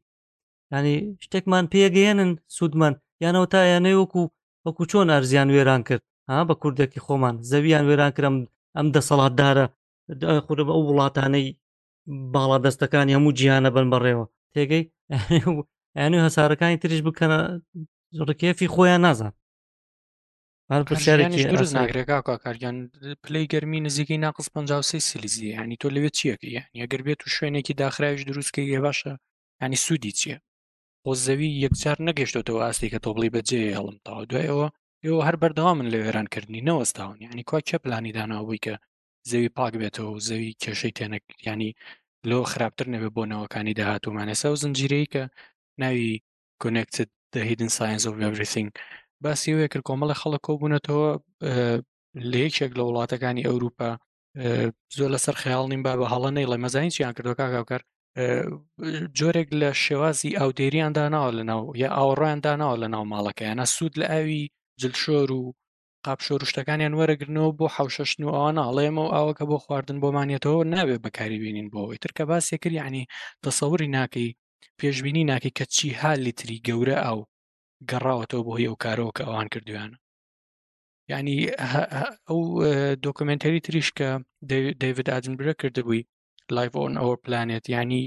[0.75, 4.23] ینی شتێکمان پێگەێنن سوودمان یانەوە تا یانەی وەکو
[4.67, 8.37] وەکو چۆن ئەرزیان وێران کرد ها بە کوردێکی خۆمان زەویان وێران کرم
[8.77, 9.67] ئەم دەسەڵاتدارە
[10.45, 11.47] خورە بە ئەو وڵاتانەی
[12.35, 14.85] باڵا دەستەکانی هەموو جیانە بن بڕێەوە تێگەی
[15.99, 17.37] ئەنوی هەسارەکانی تریش بکەنە
[18.29, 19.33] ڕکێفی خۆیان نازان
[20.72, 22.77] هەر پرسیارێکی دروست ناگرێکا کاکارگیان
[23.24, 26.48] پلی گەرمی نزیکەی ناقص 53 سلیزی ینی تۆ لەوێت چیەکە
[26.81, 29.12] یەگەر بێت و شوێنێکی داخراویش دروستکە یێ باشە
[29.62, 30.38] ینی سوودی چییە
[31.05, 34.68] بۆ زەوی یەکجار نەگەشتەوە ئاستی کە تۆبڵی بەجێ هەڵم تا دوایەوە
[35.07, 38.74] یەوە هەر بەردەوا من لە وێرانکردنی نەوەستاون ینی کوی کە پلانی داناوبووی کە
[39.31, 41.70] زەوی پاک بێتەوە و زەوی کێشەی تێنەک ینی
[42.29, 45.22] لۆ خراپتر نەبێ بۆنەوەکانی داهاتومانەسە و زنجیرەی کە
[45.83, 46.20] ناوی
[46.62, 46.96] کۆنێکت
[47.35, 48.68] دە هیدن ساینس و everything
[49.25, 51.09] باسی وەیە کرد کۆمەڵی خەڵک کۆبوونەتەوە
[52.31, 53.91] لە یەکێک لە وڵاتەکانی ئەوروپا
[54.97, 57.83] زۆر لەسەر خەیاڵ نیم با بە هەڵە نەی لە مەزانی چیان کردو کاگاوکەر
[59.19, 63.95] جۆرێک لە شێوازی ئاودێریاندا ناوە لە ناو یا ئاوەڕۆیاندا ناوە لە ناو ماڵەکە یانە سوود
[64.01, 64.41] لە ئاوی
[64.81, 65.43] جلشۆر و
[66.07, 71.39] قاپشۆ روشتەکانیان وەرەگرنەوە بۆ حوشەشن و ئەوان ئاڵێمە و ئەوەکە بۆ خواردن بۆمانێتەوە نابێت بەکاری
[71.45, 73.05] بینین بۆەوەی ترکە باسیەکرد ینی
[73.45, 74.29] دەسەوری ناکەی
[74.81, 77.21] پێشببینی ناکەی کە چی حالی تری گەورە ئاو
[77.91, 79.97] گەڕاوەتەوە بۆ هی ئەو کارەوە کە ئەوان کردویانە
[81.13, 81.37] ینی
[82.27, 82.41] ئەو
[83.07, 84.09] دۆکمنتەری تریش کە
[84.83, 86.07] دەیوید ئاجنبرە کردبووی
[86.55, 88.03] لایڤۆن ئەوە پلانێت ینی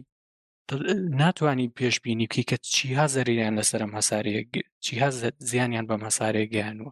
[1.22, 4.42] ناتوانانی پێشببینی بکەی کە چیها زەریان لەسرم هەسارەیە
[4.86, 5.10] چیها
[5.50, 6.92] زیانیان بەم هەسارەیە گیانوە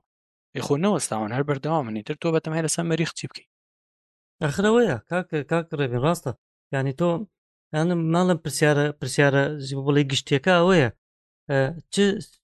[0.59, 3.51] یخۆ نەوەستاوان هەر بەردەوامنی تر تۆ بەتەمای لەسەر مەریخ چی بکەیت
[4.43, 4.95] ئەخرەوەیە
[5.51, 6.31] کاک ڕێبی ڕاستە
[6.75, 7.07] ینی تۆ
[7.73, 10.89] یانم ماڵم پرسیارە پرسیارە زیبڵی گشتێکە ئەوەیە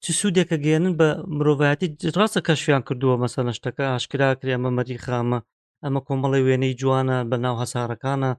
[0.04, 1.88] چ سوودێکە گێنن بە مرۆڤایەتی
[2.18, 5.40] ڕاستە کەشیان کردووە مەسەە شتەکە ئاشکرا کری ئەمە مەری خامە
[5.84, 8.32] ئەمە کۆمەڵی وێنەی جوانە بە ناو هەسارەکانە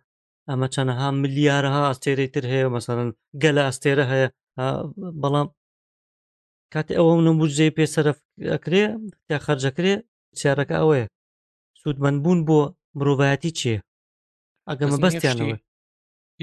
[0.48, 2.98] ئەمە چەنەها ملیارەها ئاستێرەی تر هەیە مەسەن
[3.42, 4.28] گەلە ئاستێرە هەیە
[5.22, 5.48] بەڵام
[6.72, 8.18] کاتی ئەوە نمبوجێ پێسەرف
[8.52, 8.84] ئەکرێ
[9.32, 9.94] یا خەرجەکرێ
[10.40, 11.06] چارەکە ئەوەیە
[11.80, 12.60] سوودمەند بوون بۆ
[12.98, 13.78] مرۆڤایەتی چیە
[14.68, 15.56] ئەگەمە بەستیانەوە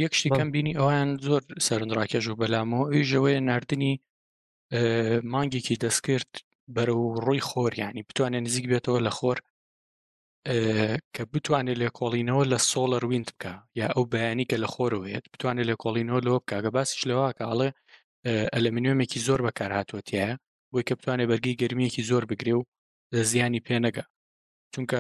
[0.04, 3.94] یەک شتیکەم بینی ئەویان زۆر سەرنراکێژ و بەلامەوە ئەوی ژەوەیە نردنی
[5.34, 6.32] مانگێکی دەستکرد
[6.76, 9.38] بەرەو ڕووی خۆر ینی بتوانێت نزیک بێتەوە لە خۆر
[11.16, 16.20] کە بتوانێت لێکۆڵینەوە لە سۆلەر وینند بکە یا ئەو بەیانی کە لە خۆرەوەێت بتوانێت لێکۆڵینەوە
[16.26, 17.70] لەوە بکە گە باسیش لەوە کەڵێ
[18.54, 20.34] ئەلمینیومێکی زۆر بەکارهاتوەتیایە
[20.72, 22.64] بۆی کە بتوانێت بەرگی گرمیەکی زۆر بگرێ و
[23.16, 24.04] لە زیانی پێنەگە
[24.74, 25.00] چونکە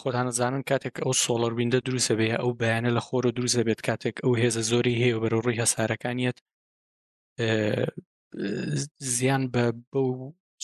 [0.00, 4.32] خۆتانەزانن کاتێک ئەو سۆلەر ویندە دروسە بێ ئەو بەیانە لە خۆرە دروسە بێت کاتێک ئەو
[4.40, 6.38] هێزە زۆری هەیە بەرەڕووی هەسارەکانیت
[9.18, 10.06] زیان بە بەو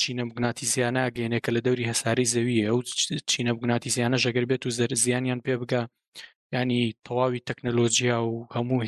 [0.00, 2.78] چینە بگناتی زیانە گەێنێ کە لە دەوری هەساری زەویە ئەو
[3.30, 5.82] چینە بگناتی زیانە ژەگەر بێت و زەر زیانیان پێ بگە
[6.54, 8.80] ینی تەواوی تەکنەلۆجییا و هەموو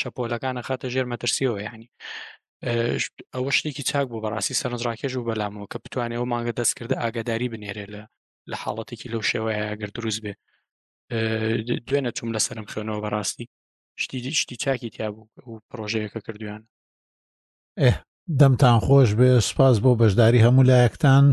[0.00, 1.88] شەپۆلەکانە خاتە ژێر مەترسیەوە ینی
[3.34, 7.86] ئەوە شتێکی چاک بوو بەڕاستی سەرنجڕاکێش و بەلامەوە کە بتوانێت ئەو مانگە دەستکردە ئاگاداری بنێرێ
[7.94, 8.02] لە
[8.50, 10.32] لە حاڵەتێکی لەو شێوەیەگەر دروست بێ
[11.86, 13.46] دوێنە چوم لە سەرم خوێنەوە بەڕاستی
[14.02, 16.62] شتی شتی چاکی تیا بوو و پرۆژەیەەکە کردویان
[18.38, 21.24] دەمتان خۆش بێ سپاس بۆ بەشداری هەموو لایەکتان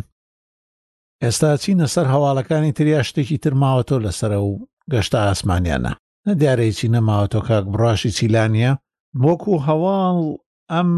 [1.24, 4.52] ئێستا چینە سەر هەواڵەکانی تریا شتێکی ترماوەتۆ لەسرە و
[4.94, 5.94] گەشتە ئاسمانیانە
[6.28, 8.72] نە دیارەی چی نەماوەتۆ کاک بڕاشی چیلانە
[9.26, 10.16] وەکو هەواڵ
[10.72, 10.92] ئەم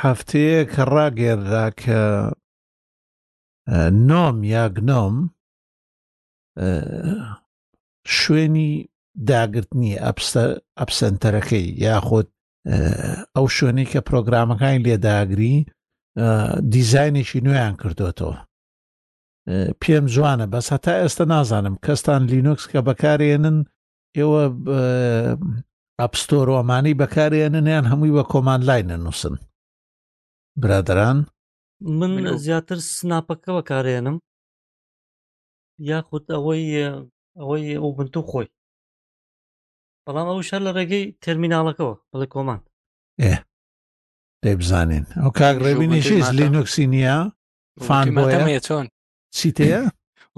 [0.00, 1.98] هەفتەیە کە ڕاگەێردا کە
[4.08, 5.14] نۆم یا گنۆم
[8.18, 8.70] شوێنی
[9.28, 9.92] داگررتنی
[10.78, 12.28] ئەپسەنتەرەکەی یاخۆت
[13.34, 15.54] ئەو شوێنی کە پرۆگرامەکانی لێداگری
[16.74, 18.36] دیزینێکی نوێیان کردوێتەوە
[19.80, 23.56] پێم جوانە بەس هەتا ئێستا نازانم کەستان لینوکس کە بەکارێنن
[24.18, 24.42] ئێوە
[26.00, 29.34] ئەپستۆرۆمانی بەکارێننیان هەمووی بە کۆمان لای نەنووسن
[30.62, 31.18] برادران
[31.98, 34.16] من زیاتر سناپەکە بەکارێنم
[35.90, 36.64] یاخود ئەوەی
[37.38, 38.46] ئەوەی ئەو بنتو خۆی
[40.08, 42.60] بەڵام ئەو شەر لە ڕێگەی تەرمینناڵەکەەوە بڵێ کۆمان
[43.22, 43.34] ئێ
[44.42, 47.16] دەی بزانین ئەو کاگڕێبینیشی لینوکسی نییە
[47.86, 48.06] فان
[48.66, 48.86] چۆن
[49.36, 49.82] چیتەیە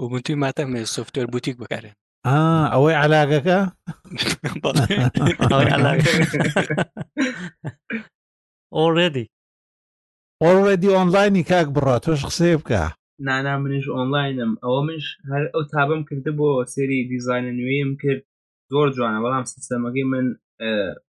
[0.01, 1.95] وبنتوی ماتەم سوفتۆر بوتیک بکارێن
[2.73, 3.59] ئەوەی علاگەکە
[8.77, 9.25] ئۆڕێدی
[10.43, 12.81] ئۆڕێدی ئۆنلاینی کاک بڕە تۆش قسێ بکە
[13.27, 18.23] نانا منش ئۆنلاینم ئەوە منش هەر ئەو تابم کرده بۆ سێری دیزانە نوێیم کرد
[18.71, 20.25] زۆر جوانە بەڵام سیستەمەکەی من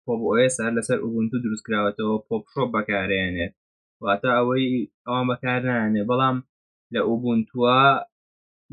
[0.04, 3.52] پۆپ ئۆس هەر لەسەر ئوبنتو دروستکراوەتەوە پۆپشۆپ بەکارێنێت
[4.04, 4.66] واتە ئەوەی
[5.06, 6.36] ئەوان بەکارانێ بەڵام
[6.94, 7.80] لە ئوبنتووە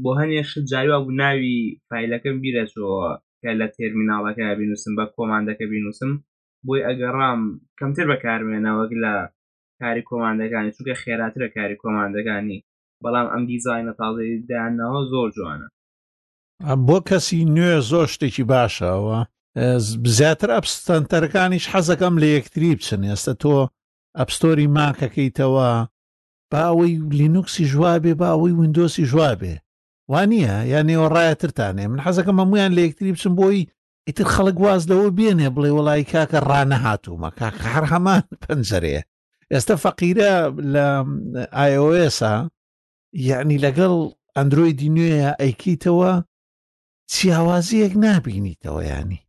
[0.04, 1.56] بۆ هەنێش جاریوا بوو ناوی
[1.90, 3.00] فیلەکەم بیرەچەوە
[3.42, 6.12] کە لە تێرمینناڵەکە بینوسم بە کۆماندەکە بینوسم
[6.66, 7.40] بۆی ئەگەڕام
[7.80, 9.14] کەمتر بەکارمێنەوەک لە
[9.82, 12.60] کاری کۆماندەکانی چونکە خێراترە کاری کۆماندەکانی
[13.04, 15.68] بەڵام ئەم دیزانە تازەدانەوە زۆر جوانە
[16.88, 19.18] بۆ کەسی نوێ زۆر شتێکی باشەوە
[20.18, 23.58] زیاتر ئەپستەنتەرەکانیش حەزەکەم لە یەکتری بچن ئێستا تۆ
[24.20, 25.70] ئەپستۆری ماکەکەیتەوە
[26.52, 29.56] باوەی لینوکسی ژوابێ باوەی وندۆسی ژوابێ
[30.12, 33.68] وانە یا نێوە ڕایەترتانێ من حەزەکەم هەمویان لە یەکتری بچم بۆی
[34.08, 38.98] ئیتر خەڵک واز لەوە بێنێ بڵێ وڵی کاکە ڕانەهاتوومە کاک هەر هەمان پەنجەرێ
[39.54, 40.32] ئێستا فەقیرە
[40.74, 40.86] لە
[41.66, 42.36] آیOSا
[43.30, 43.94] یعنی لەگەڵ
[44.38, 46.12] ئەندروۆیدی نوێە ئەیکیتەوە
[47.12, 49.26] چیاوازیەک نبینیتەوە ینی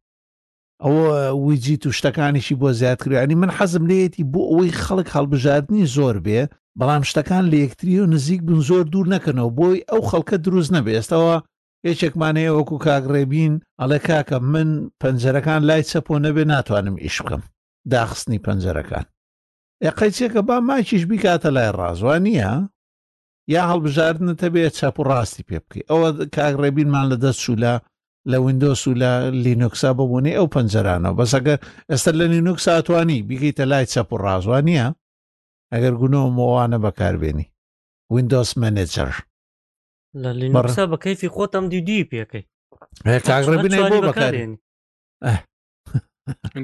[0.84, 6.42] ئەوە ویجی تو شتەکانیشی بۆ زیاتکرانی من حەزم لێتی بۆ ئەوەی خەڵک هەڵبژاردننی زۆر بێ
[6.78, 11.34] بەڵام شتەکان لە یەکتری و نزیک بن زۆر دوور نەکەنەوە بۆی ئەو خەڵکە دروست نەبێستەوە
[11.86, 17.42] هێچێکمانەیە وەکو کاگڕێبین ئەڵە کاکە من پەنجەرەکان لای چەپۆ نەبێ ناتوانم ئیش بکەم
[17.92, 19.04] داخستنی پەنجەرەکان
[19.86, 22.52] یقەیچێکە با ماکیش بیکاتە لای ڕازوان نییە
[23.50, 27.74] یا هەڵبژاردنتە بێت چاپ و ڕاستی پێ بکەی ئەوە کاگڕێبینمان لە دەست چولا
[28.30, 29.10] لە وینندۆس و لە
[29.44, 31.54] لینوکسا ببوونی ئەو پەنجەرانەوە بەسەگە
[31.90, 34.86] ئێستا لە لینوکس ئاتوانی بگەیتە لای چەپ و ڕازوانە
[35.72, 37.46] ئەگەر گونەوە مۆوانە بەکاربێنی
[38.12, 39.12] وینندۆس مەنێجەر
[40.22, 42.44] لە لینوکسا بە کەیفی خۆتم دیدی پێەکەی
[43.28, 44.58] کاگڕێبینی بۆ بەکارێنی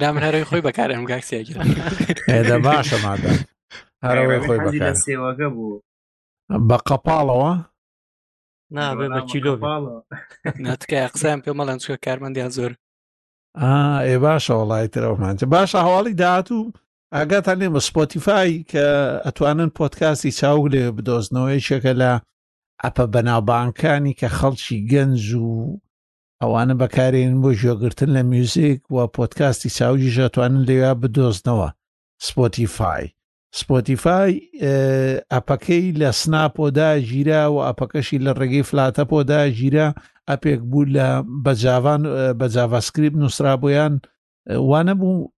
[0.03, 3.33] دا من هەرەوەی خۆی بەکارم گاکسیاگیرێدا باشە مادە
[4.07, 5.77] هەرەوەی خۆی بەکار سێوەگە بوو
[6.69, 7.53] بە قەپاڵەوە
[8.77, 9.53] نابێ بە چیلۆ
[10.65, 12.73] ناتکە قسەیان پێ مەڵەن چکە کارمەندیان زۆر
[14.07, 16.73] ئێ باشە وڵای ترەوەمانچە باشە هەواڵی داهاتوو
[17.17, 18.85] ئاگاتان لێمە سپۆتیفای کە
[19.25, 22.13] ئەتوانن پۆتکاسی چاوگ لێ بدۆزنەوەی شەکە لە
[22.85, 25.55] ئەپە بەناوبانکانی کە خەڵکی گەنج و
[26.43, 31.69] ئەوانە بەکارێن بۆ ژۆگرتن لە میوزیک و پۆتکاستی چاوجی ژەتوانن لێوا بدۆزنەوە
[32.27, 33.09] سپۆتیفای
[33.61, 34.33] سپۆتیفای
[35.33, 39.89] ئەپەکەی لە سناپۆدا ژیرا و ئەپەکەشی لە ڕێگەی فلاتەپۆدا ژیرا
[40.31, 41.09] ئەپێک بوو لە
[41.45, 42.03] بەجاوان
[42.39, 43.93] بە جاڤاسکریب نووسرابۆیان
[44.71, 45.29] وانە بوو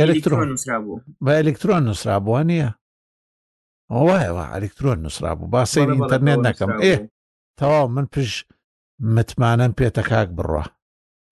[0.00, 0.50] ئەلکترۆن
[1.24, 2.68] بە ئەلکترۆن نووسرابووە نیە
[4.08, 6.94] وایەوە ئەلکترۆن نووسرابوو باسی ئینتەرنێت نەکەم ئێ
[7.58, 8.46] تەواو من پشت
[9.14, 10.64] متمانەم پێتە کاک بڕە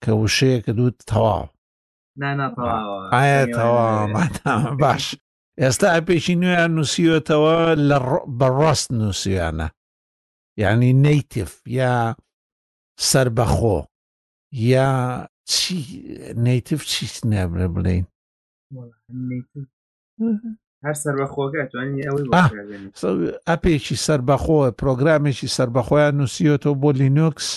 [0.02, 1.44] کە وشەیەکە دوو تەواو
[3.14, 4.32] ئایا تەوامان
[4.82, 5.04] باش
[5.60, 7.56] ئێستا ئاپێکی نوێیان نووسیوەتەوە
[7.88, 7.98] لە
[8.38, 9.68] بەڕاست نووسیانە
[10.62, 11.94] یعنی نەیتف یا
[13.10, 13.78] سربەخۆ
[14.72, 14.88] یا
[15.52, 15.76] چی
[16.44, 18.04] نەیتف چیت نابرە بڵین
[23.48, 27.48] ئەپێکی سربەخۆ پرۆگرامێکی سربەخۆیان نووسیوەتەوە بۆ لینوکس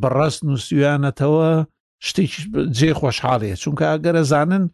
[0.00, 1.48] بەڕاست نووسیوانەتەوە
[2.06, 2.40] شتێکی
[2.78, 4.64] جێ خۆشحاڵەیە چونکە ئەگەرە زانن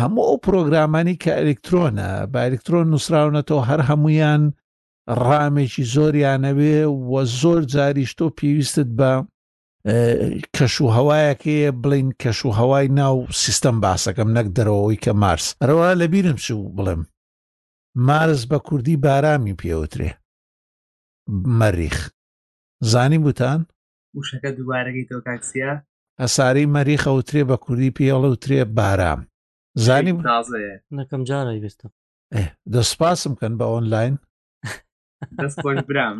[0.00, 4.42] هەموو ئەو پرۆگرامانی کە ئەلکترۆنە بە ئەلکترۆن نووسراونەتەوە هەر هەمویان
[5.26, 6.78] ڕامێکی زۆریانەوێ
[7.12, 9.12] وە زۆر جاریشتۆ پێویستت بە
[10.56, 15.88] کەش و هەوایەکەیە بڵین کەش و هەوای ناو سیستەم باسەکەم نەک دەرەوەی کە مارس ئەرەوە
[16.00, 17.02] لەبیرم چ و بڵێم
[18.08, 20.10] مارز بە کوردی بارامی پێوترێ
[21.60, 21.96] مەریخ
[22.92, 23.60] زانی بوتان
[24.18, 25.70] وشەکە دووارەگەی تۆ کاکسیا
[26.20, 29.20] ئەساری مەریخە وترێ بە کوردی پێڵە وترێ بارام
[29.76, 30.12] زانی
[30.96, 31.90] نەکەم جارە بستم
[32.72, 34.14] دەسپاسم کەن بە ئۆنلاین
[35.88, 36.16] برام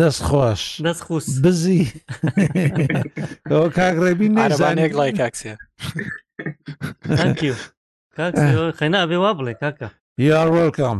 [0.00, 1.82] دەست خۆش دەست خوست بزی
[3.50, 5.54] ئەوە کاگڕێبی نێزانێک لای کاکسێ
[8.78, 9.88] خەنا بێ وا بڵێ کاکە
[10.28, 10.98] یاڕۆکم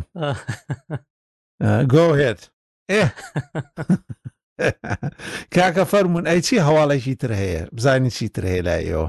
[1.92, 2.40] گۆهێت
[2.92, 3.04] ئێ
[5.54, 9.08] کاکە فەرمونون ئەی چی هەواڵێکی تر هەیە بزانی چی تر هەیە لایەوە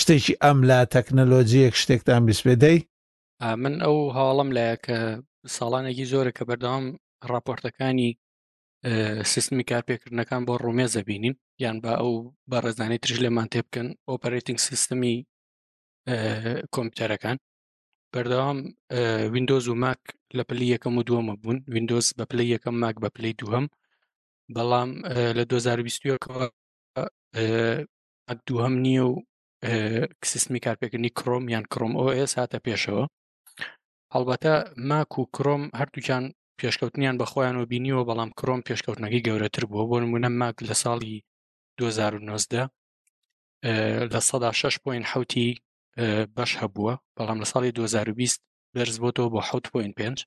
[0.00, 2.78] شتێکی ئەم لا تەکنەلۆجیەک شتێکتان بسپێدەی
[3.62, 4.96] من ئەو هاڵم لایە کە
[5.56, 6.86] ساڵانێکی زۆرە کە بەردەوام
[7.32, 8.08] راپۆرتەکانی
[9.32, 12.12] سیستمی کارپێکردنەکان بۆ ڕومێ زەبینین یان بە ئەو
[12.50, 15.14] بەڕێزانەی ترژ لێمان تێ بکەن ئۆپەرێتنگ سیستمی
[16.74, 17.36] کۆمپیوتەرەکان
[18.12, 18.58] بەردەوام
[19.32, 20.02] وینندۆز و ماک
[20.36, 23.66] لە پلی یەکەم و دووەمە بوون وینندۆز بە پلی یەکەم ماک بە پلی دووەم
[24.54, 24.90] بەڵام
[25.38, 26.18] لە 2020ەوە
[28.46, 29.14] دووهم نییە و
[30.32, 33.04] سیستمی کارپێکردنی کرۆم یان کرۆم ئۆS هاتە پێشەوە
[34.14, 34.52] هەڵبەتە
[34.90, 36.22] ماک و کرۆم هەردووچان
[36.60, 41.16] پێشکەوتنیان بەخۆیانەوە بینیوە بەڵام کرۆم پێشکەوتنەکەی گەورەتر بووە بۆ نمونە ماک لە ساڵی
[41.78, 42.68] 2009
[44.12, 45.48] لە سەدا 6.حوتی
[46.36, 48.40] بەش هەبووە بەڵام لە ساڵی 2020
[48.74, 50.24] بەرز بۆتەوە بۆ 6.5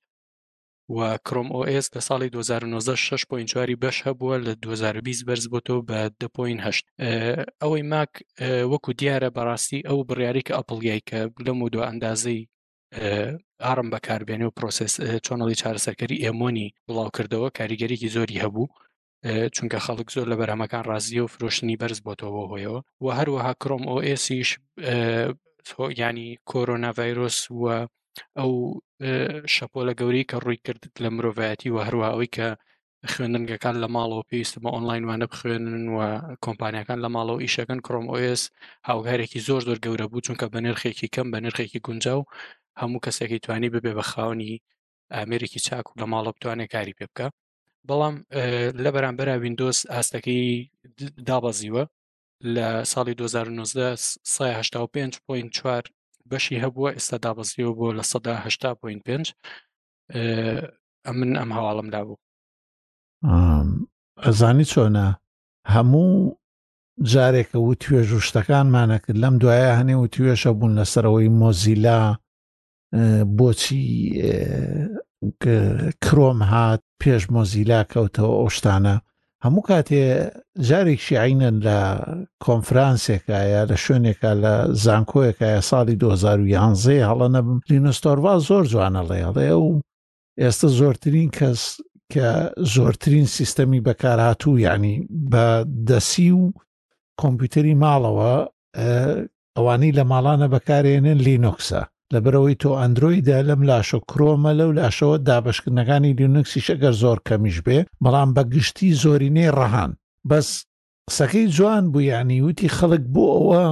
[0.98, 6.84] و کرۆم ئۆS لە ساڵی 2009 6.4 بەش هەبووە لە 2020 بەرز بۆتەوە بە 2.8
[7.62, 8.12] ئەوەی ماک
[8.72, 12.40] وەکو دیارە بەڕاستی ئەو بڕیاری کە ئەپڵیای کە لەم و دو ئەندازەی
[13.66, 14.94] ئارم بەکاربێنێ و پرۆسس
[15.26, 18.66] چۆنەڵی چارەسەرکەری ئێمۆنی بڵاو کردەوە کاریگەرێکی زۆری هەبوو
[19.56, 24.50] چونکە خەڵک زۆر لە بەرهەمەکان ڕازیە و فرۆشتنی بەرز بۆتەوە هۆیەوە و هەروەها کرۆم ئۆسیش
[26.04, 27.78] ینی کۆرۆناڤایرۆس وە
[28.40, 28.52] ئەو
[29.56, 32.48] شەپۆلە گەوری کە ڕووی کرد لە مرۆڤایەتی و هەروە ئەوەی کە
[33.14, 36.00] خوێندنگەکان لە ماڵەوە پێویستمە ئۆنلاین وانە بخوێنن و
[36.46, 38.44] کۆمپانیەکان لە ماڵەوە ئیشەکەن کڕۆم ئۆس
[38.88, 42.22] هاوگارێکی زۆر زۆر گەورە بوو چونکە بە نرخێکی کەم بە نرخێکی گونجاو
[42.82, 44.54] هەموو کەسێکی توانی ببێ بە خاونی
[45.14, 47.28] ئامریکی چاک و لە ماڵە بتوانێت کاری پێ بکە
[47.88, 48.16] بەڵام
[48.84, 50.44] لە بەرامبەرە وینندۆس ئاستەکەی
[51.28, 51.84] دابەزیوە
[52.56, 54.88] لە ساڵی 2009
[55.26, 55.38] پێ
[56.32, 59.26] بەشی هەبووە ئێستا دابەزیەوە بۆ لە سەدا هشتا پوین پێنج
[61.06, 62.20] ئە من ئەم هەواڵمدا بوو
[64.26, 65.08] ئەزانی چۆنە
[65.76, 66.10] هەموو
[67.12, 72.02] جارێکە و توێژ و شتەکانمانەکرد لەم دوایە هەنێ و توێشە بوون لەسەرەوەی مۆزیلا
[73.38, 73.84] بۆچی
[76.04, 78.96] کرۆم هات پێش مۆزیلا کەوتەوە ئۆشتانە
[79.46, 80.04] هەموو کاتێ
[80.68, 81.80] جارێکی عینەن لە
[82.46, 84.54] کۆنفرانسێکە یا لە شوێنێکە لە
[84.86, 89.82] زانکۆیەکە یا ساڵی 2011 هەڵە نەبم لینۆستۆروا زۆر جوانەڵێڵێ و
[90.42, 91.62] ئێستا زۆرترین کەس
[92.14, 92.30] کە
[92.76, 94.96] زۆرترین سیستەمی بەکارهاتوو یعنی
[95.32, 95.48] بە
[95.90, 96.44] دەسی و
[97.22, 98.34] کۆمپیوتەری ماڵەوە
[99.56, 101.82] ئەوانەی لە ماڵانە بەکارێنن لینۆکسە
[102.14, 108.30] لەبەرەوەی تۆ ئەندرویدا لەم لاشە کرۆمە لەو لاشەوە دابشکردنەکانی لینوکسی شەگەر زۆر کەمیش بێ بەڵام
[108.36, 109.92] بەگشتی زۆرینەی ڕەهان
[110.30, 110.50] بەس
[111.10, 113.64] قسەکەی جوان بوو یانی وتی خەڵک بۆ ئەوە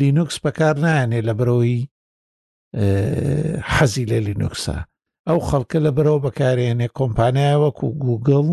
[0.00, 1.78] لینوکس بەکار نایانێ لەبەرەوەی
[3.74, 4.78] حەزی لە لینوکسە
[5.28, 8.48] ئەو خەڵکە لە بەرەوە بەکارێنێ کۆمپانیایوەکو گوگڵ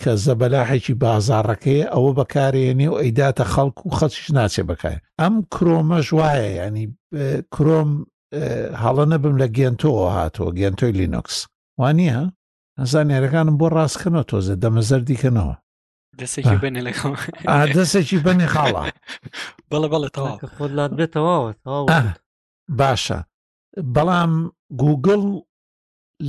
[0.00, 6.48] کە زەبەلاحێکی بازارڕەکەی ئەوە بەکارێنێ و ئەیداتە خەڵک و خەچش ناچێ بکار ئەم کرۆمە ژواایە
[6.60, 6.84] ینی
[7.54, 7.90] کرۆم
[8.82, 11.36] هەڵە نەبم لە گێنتۆەوە هاتووە گێنتۆی لینۆکس
[11.80, 12.20] وانە
[12.80, 15.54] ئەزانێرەکانم بۆ ڕاستکەنەوە تۆزە دەمەزەر دیکەنەوە
[16.20, 17.12] دەسێکی بنێ لەکەم
[17.76, 18.82] دەسێکی بنێ خاڵە
[19.70, 21.52] بەڵە بەڵێ تەواو خۆلات بێتەواوە
[22.78, 23.20] باشە
[23.94, 24.32] بەڵام
[24.82, 25.22] گوگل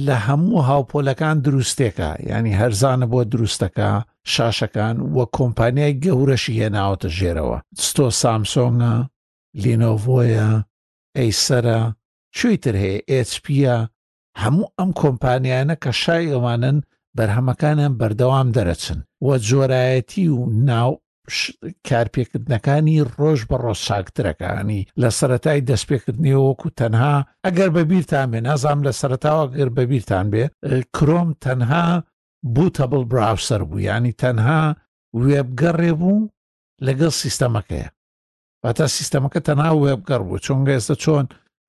[0.07, 3.89] لە هەموو هاوپۆلەکان دروستێکە ینی هەرزانە بۆ دروستەکە
[4.33, 8.93] شاشەکان وە کۆمپانیای گەورەشی هێناوەتە ژێرەوە ستۆ سامسۆنە
[9.63, 10.49] لینۆڤۆیە
[11.19, 11.81] ئەیسرە
[12.37, 13.75] شوێتر هەیە ئHPە
[14.41, 16.77] هەموو ئەم کۆمپانیانە کە شای ئەوانن
[17.17, 20.91] بەرهەمەکانیان بەردەوام دەرەچن وە جۆرایەتی و ناو
[21.87, 28.91] کارپێکردنەکانی ڕۆژ بە ڕۆژ ساکترەکانی لە سەتای دەستپێکردنی وەکو تەنها ئەگەر بەبییران بێ نازام لە
[28.99, 30.43] سەرتاوە گەر بەبییران بێ
[30.95, 31.85] کرۆم تەنها
[32.55, 34.61] بوتەبڵ براوسەر بوو ینی تەنها
[35.23, 36.29] وێبگەڕێ بوو
[36.85, 37.89] لەگەڵ سیستەمەکەیە
[38.65, 41.25] باتا سیستەمەکە تەنا وێبگەڕ بوو چۆنگە ئێستا چۆن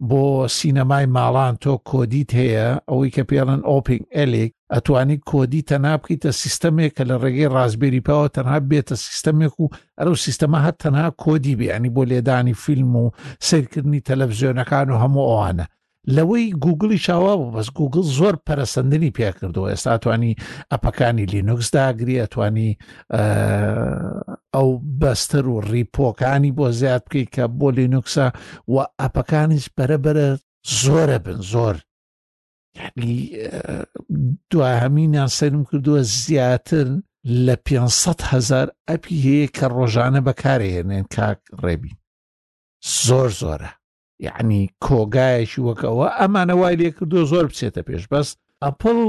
[0.08, 0.22] بۆ
[0.56, 6.92] سینەمای ماڵان تۆ کۆدیت هەیە ئەوەی کە پێڵەن ئۆپنگ ئەلێک ئەتوانی کۆدی تەنا بکەیتە سیستەمێک
[6.96, 9.66] کە لە ڕێگەی ڕازبێری پاوە تەنها بێتە سیستەمێک و
[9.98, 13.04] ئەرو سیستەمە هەر تەنها کۆدی بێ ئەنی بۆ لێدانی فیلم و
[13.48, 15.66] سیرکردنی تەلەڤزیۆنەکان و هەموو ئەوانە
[16.16, 20.36] لەوەی گوگلی چاوا بوو بەس گوگل زۆر پەرسەندنی پێ کردەوە ئێستا ئەتوانی
[20.70, 22.70] ئەپەکانی لینوکس داگری ئەتوانی
[24.54, 24.68] ئەو
[25.00, 28.26] بەستەر و ڕیپۆکانی بۆ زیاد بکەیت کە بۆ لینوکسە
[28.68, 30.28] و ئەپەکانیش بەرەبرە
[30.82, 31.76] زۆرە بن زۆر
[32.96, 33.18] ینی
[34.50, 36.86] دوای هەمینیان سەرم کردووە زیاتر
[37.46, 41.92] لە 500 هزار ئەپی هەیە کە ڕۆژانە بەکارهێنێن کاک ڕێبی
[43.06, 43.70] زۆر زۆرە
[44.26, 48.28] یعنی کۆگایشی وەکەوە ئەمانە وای لێکردو زۆر بچێتە پێش بەس
[48.64, 49.00] ئەپل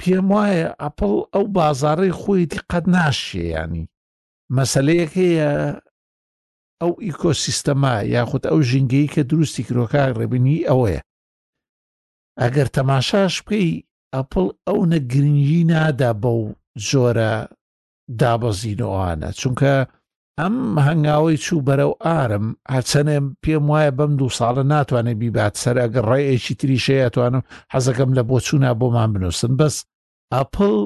[0.00, 3.84] پێم وایە ئەپل ئەو بازارەی خۆیتی قەت ناشێ ینی
[4.58, 5.52] مەسلەیەک هەیە
[6.80, 11.00] ئەو ئیکۆسیستەما یاخود ئەو ژینگەی کە دروستی کرۆکە ڕێبنی ئەوەیە
[12.42, 13.70] ئەگەر تەماشاش بکەی
[14.14, 16.40] ئەپل ئەو نەگرنگی نادا بەو
[16.88, 17.32] جۆرە
[18.20, 19.74] دابەزینەوەوانە چونکە
[20.42, 26.04] ئەم هەنگاوەی چوو بەرەو ئارم هەچەنێ پێم وایە بەم دوو ساڵە ناتوانێ بیبات سەر ئەگەر
[26.12, 29.76] ڕێیەکی تریشەیەتوانم حەزەکەم لە بۆ چوونا بۆمان بنووسن بەس
[30.34, 30.76] ئەپل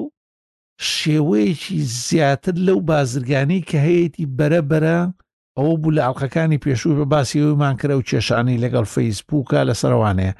[0.93, 4.97] شێوەیەکی زیاتر لەو بازرگانی کە هەیەی بەرەبرە
[5.57, 10.33] ئەوە بوو لە ئاڵلقەکانی پێشوو بە باسیەوەیمان کرە و کێشانی لەگەڵ فەیسبووکە لەسەروانەیە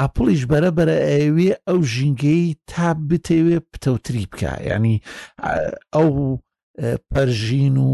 [0.00, 4.96] ئەپلیش بەرەبرە ئەوێ ئەو ژینگەی تا بتەوێ پتەوتری بکە ینی
[5.94, 6.10] ئەو
[7.12, 7.92] پەرژین و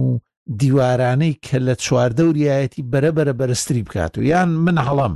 [0.60, 5.14] دیوارانەی کە لە چواردەوریایەتی بەرەبرە بەرزتری بکات و یان من هەڵم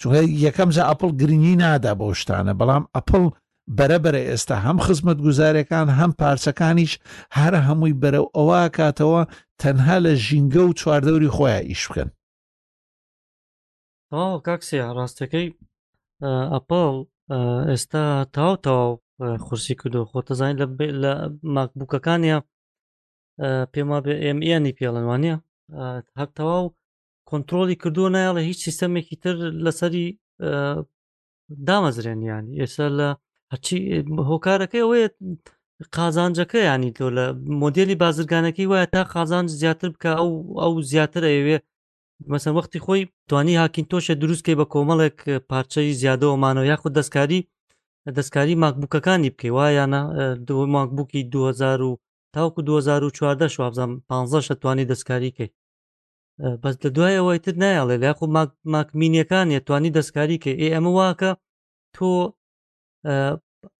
[0.00, 3.22] چونکە یەکەمجا ئەپل گرنگی نادا بۆ شتانە بەڵام ئەپل
[3.78, 6.92] بەرەبرە ئێستا هەم خزمەت گوزارەکان هەم پارچەکانیش
[7.38, 9.22] هەر هەمووی بەرەو ئەوە کاتەوە
[9.60, 12.08] تەنها لە ژینگە و چواردەوری خۆیان ئیش بکەن
[14.46, 15.46] کاکسی ڕاستەکەی
[16.54, 16.94] ئەپڵ
[17.70, 18.88] ئێستا تاو تاو
[19.44, 20.58] خورسی کردو خۆتەزانین
[21.02, 21.12] لە
[21.54, 22.36] ماکبووکەکانە
[23.72, 25.34] پێم وا بێ ئەمیانی پێڵەنوانە
[26.18, 26.72] هەرتەوا و
[27.30, 30.04] کۆنتترۆلی کردووە نایڵە هیچ سیستەمێکی تر لەسەری
[31.68, 33.08] دامەزرێنیانی ئێستا لە
[33.52, 33.78] هەرچی
[34.30, 35.08] هۆکارەکەی ئەوەیە
[35.96, 37.24] قازانجەکە ینی تۆ لە
[37.62, 40.30] مۆدیلی بازرگانەکەی وایە تا قازانج زیاتر بکە ئەو
[40.62, 41.58] ئەو زیاتر ئەوێ
[42.32, 45.18] مەسەر وەختی خۆی توانی هاکین تۆشە دروستکەی بە کۆمەڵێک
[45.50, 47.40] پارچەی زیادەوەمانەوە یاخود دەستکاری
[48.16, 50.00] دەستکاری ماکبووکەکانی بکەی وایانە
[50.46, 51.80] دو ماکبووکی 2000
[52.36, 55.48] تاوکو 2014 شوابزانام 15 شەتوانی دەستکاری کەی
[56.62, 58.24] بەس لە دوایەوەی تر نایڵێ لە خو
[58.74, 61.30] ماکمینیەکان توانی دەستکاری کە ئێ ئەمە واکە
[61.96, 62.10] تۆ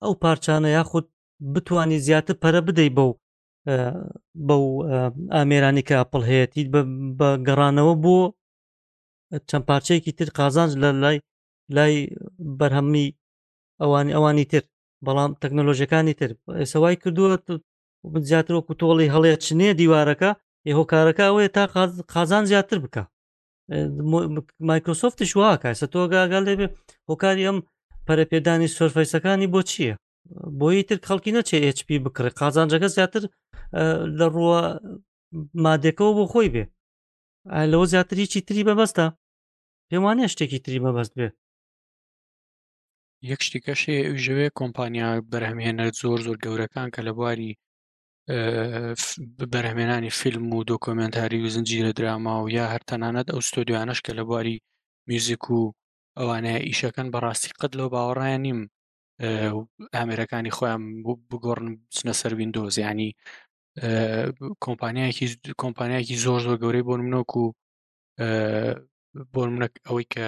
[0.02, 1.06] ئەو پارچانە یاخود
[1.54, 3.10] بتانی زیاتر پەرە بدەی بەو
[4.48, 4.62] بەو
[5.34, 6.50] ئامێرانی کە ئاپل هەیەیت
[7.18, 8.16] بە گەڕانەوە بۆ
[9.48, 11.16] چەند پارچەیەکی تر قازانج لە لای
[11.76, 11.94] لای
[12.58, 13.06] بەرهەمی
[13.82, 14.62] ئەوانی ئەوانی تر
[15.06, 16.30] بەڵام تەکنۆلۆژیەکانی تر
[16.60, 17.36] ئێسەوای کردووە
[18.10, 20.30] من زیاترۆکو تۆڵی هەڵێچنێ دیوارەکە
[20.70, 21.62] یهۆکارەکە ئەوەیە تا
[22.14, 23.02] قازان زیاتر بکە
[24.68, 26.66] مایکرۆسۆفتی شواکە سە تۆگاگال لێبێ
[27.10, 27.58] هۆکاری ئەم
[28.06, 29.94] پەرەپێدانی سۆرفەیسەکانی بۆ چییە
[30.60, 33.22] بۆی تر خەڵکی نەچێ HP بکڕێ قازانجەکە زیاتر
[34.18, 34.60] لە ڕووە
[35.64, 36.64] مادەکەەوە بۆ خۆی بێ
[37.70, 39.06] لەوە زیاتری چی تری بەبەستە
[39.88, 41.28] پێم وانە شتێکی تری بەبەست بێ
[43.30, 47.52] یەک شتێکەشێ ئەوژەوێ کۆمپانیا بەرهەمهێنە زۆر زۆر گەورەکان کە لە بواری
[49.52, 54.22] بەرهمێنانی فیلم و دۆکۆمنتاری و زنجیرە دراما و یا هەر تەنانەت ئەو ستۆدیوانش کە لە
[54.28, 54.56] بواری
[55.08, 55.60] میوزیک و
[56.18, 58.60] ئەوانەیە ئیشەکەن بەڕاستی قەت لەو باوەڕایە نیم
[59.96, 60.82] ئامرەکانی خۆیان
[61.30, 63.08] بگۆڕن بچنە سەر وینندۆز ینی
[64.64, 65.26] کۆمپانیایکی
[65.62, 67.46] کۆمپانیایکی زۆر زۆر گەورەی بۆ منۆک و
[69.32, 70.24] بۆ منەک ئەوەی کە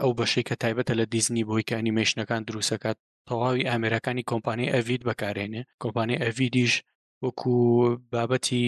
[0.00, 2.98] ئەو بەشەی کە تایبەتە لە دیزنی بۆی کە ئەنیمەشنەکان دروستەکەات
[3.28, 6.74] تەواوی ئامرەکانی کۆمپانی ئەڤید بەکارێنێ کۆمپانی ئەڤیدیش
[7.24, 7.50] وەکو
[8.12, 8.64] بابەتی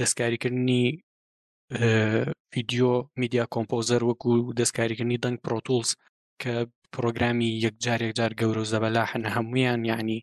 [0.00, 0.82] دەستکاریکردنی
[2.52, 4.30] ڤیددیۆ میدیا کۆمپۆزەر وەکو
[4.60, 5.90] دەستکاریکردنی دەنگ پرۆتولز
[6.42, 6.52] کە
[6.94, 10.18] پرۆگرامی یەکجار یەکجار گەورە و زەبەلا هەنە هەمویان یعنی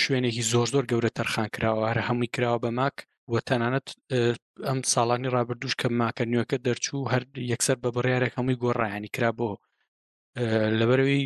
[0.00, 2.96] شوێنێکی زۆر زۆر گەورە تەرخان کراوە هەر هەمووی کراوە بە ماک
[3.32, 3.86] وە تەنانەت
[4.66, 7.22] ئەم ساڵانی ڕابردوش کە ماکە نوێەکە دەرچوو هەر
[7.52, 9.50] یەکسەر بە بڕیارێک هەمووی گۆڕایانی کرا بۆ
[10.78, 11.22] لەبەرەوەی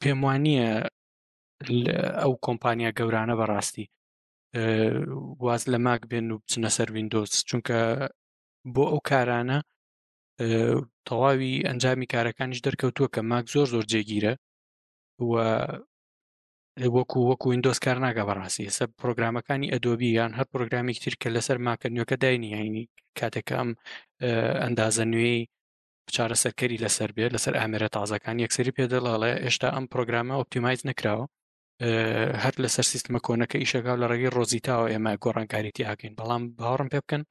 [0.00, 0.56] پێم وانە
[2.20, 3.86] ئەو کۆمپانیا گەورانە بەڕاستی
[5.44, 7.78] واز لە ماک بێن و بچنە سەر وینندۆز چونکە
[8.74, 9.58] بۆ ئەو کارانە
[11.06, 14.32] تەواوی ئەنجامی کارەکانیش دەرکەوتووە کە ماک زۆر زۆر جێگیرە
[16.96, 21.58] وەکو وەکو وینندۆز کار ناگە بەڕاستی ئێستا پرۆگرامەکانی ئەدۆبی یان هەر پرۆگرامی تر کە لەسەر
[21.66, 22.84] ماکە نوێکە داینی هینی
[23.18, 23.68] کاتێکم
[24.62, 25.38] ئەندازە نوێی
[26.14, 31.26] چارە سەرکەری لەسەر بێت لەسەر ئامێرە تازەکان یەکسری پێدەڵڵێ ئێشتا ئەم پرۆگرامە ئۆپتیمایز نکراوە
[32.42, 36.98] هەر لەسەر سیستمە کۆنەکە ئیشەکە لە ڕێگەی ڕۆزی تاوە ئێمە گۆڕانکاریتی ئاگەین بەڵام باوەڕم پێ
[37.04, 37.22] بکەن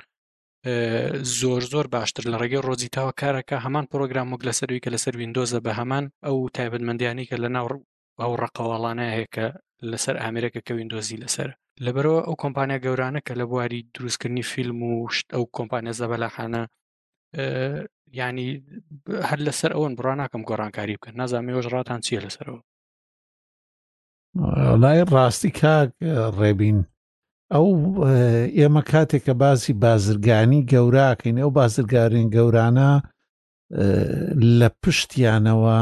[1.40, 5.72] زۆر زۆر باشتر لە ڕێگەی ڕۆزی تاوە کارەکە هەمان پرۆگرامۆک لەسەروی کە لەسەر وینندۆزە بە
[5.80, 7.68] هەمان ئەو تایبەتمەندیانی کە لە ناو
[8.22, 9.46] ئەو ڕقەواڵانە هەیەکە
[9.92, 11.50] لەسەر ئامرەکە کە وینندۆزی لەسەر
[11.86, 16.62] لەبەرەوە ئەو کۆمپانیا گەورانە کە لە بواری دروستکردنی فیلم و شت ئەو کۆمپانیا زەبەلاخانە
[18.20, 18.50] ینی
[19.30, 22.60] هەر لەسەر ئەوەن بڕا ناکەم گۆڕانکاری بکەن نازانامێ ۆژڕاتان چییە لەسەرەوە
[24.82, 25.88] لای ڕاستی کاک
[26.40, 26.78] ڕێبین
[27.54, 27.68] ئەو
[28.58, 32.92] ئێمە کاتێک کە باسی بازرگانی گەوراکەین ئەو بازرگارین گەورانە
[34.60, 35.80] لە پشتیانەوە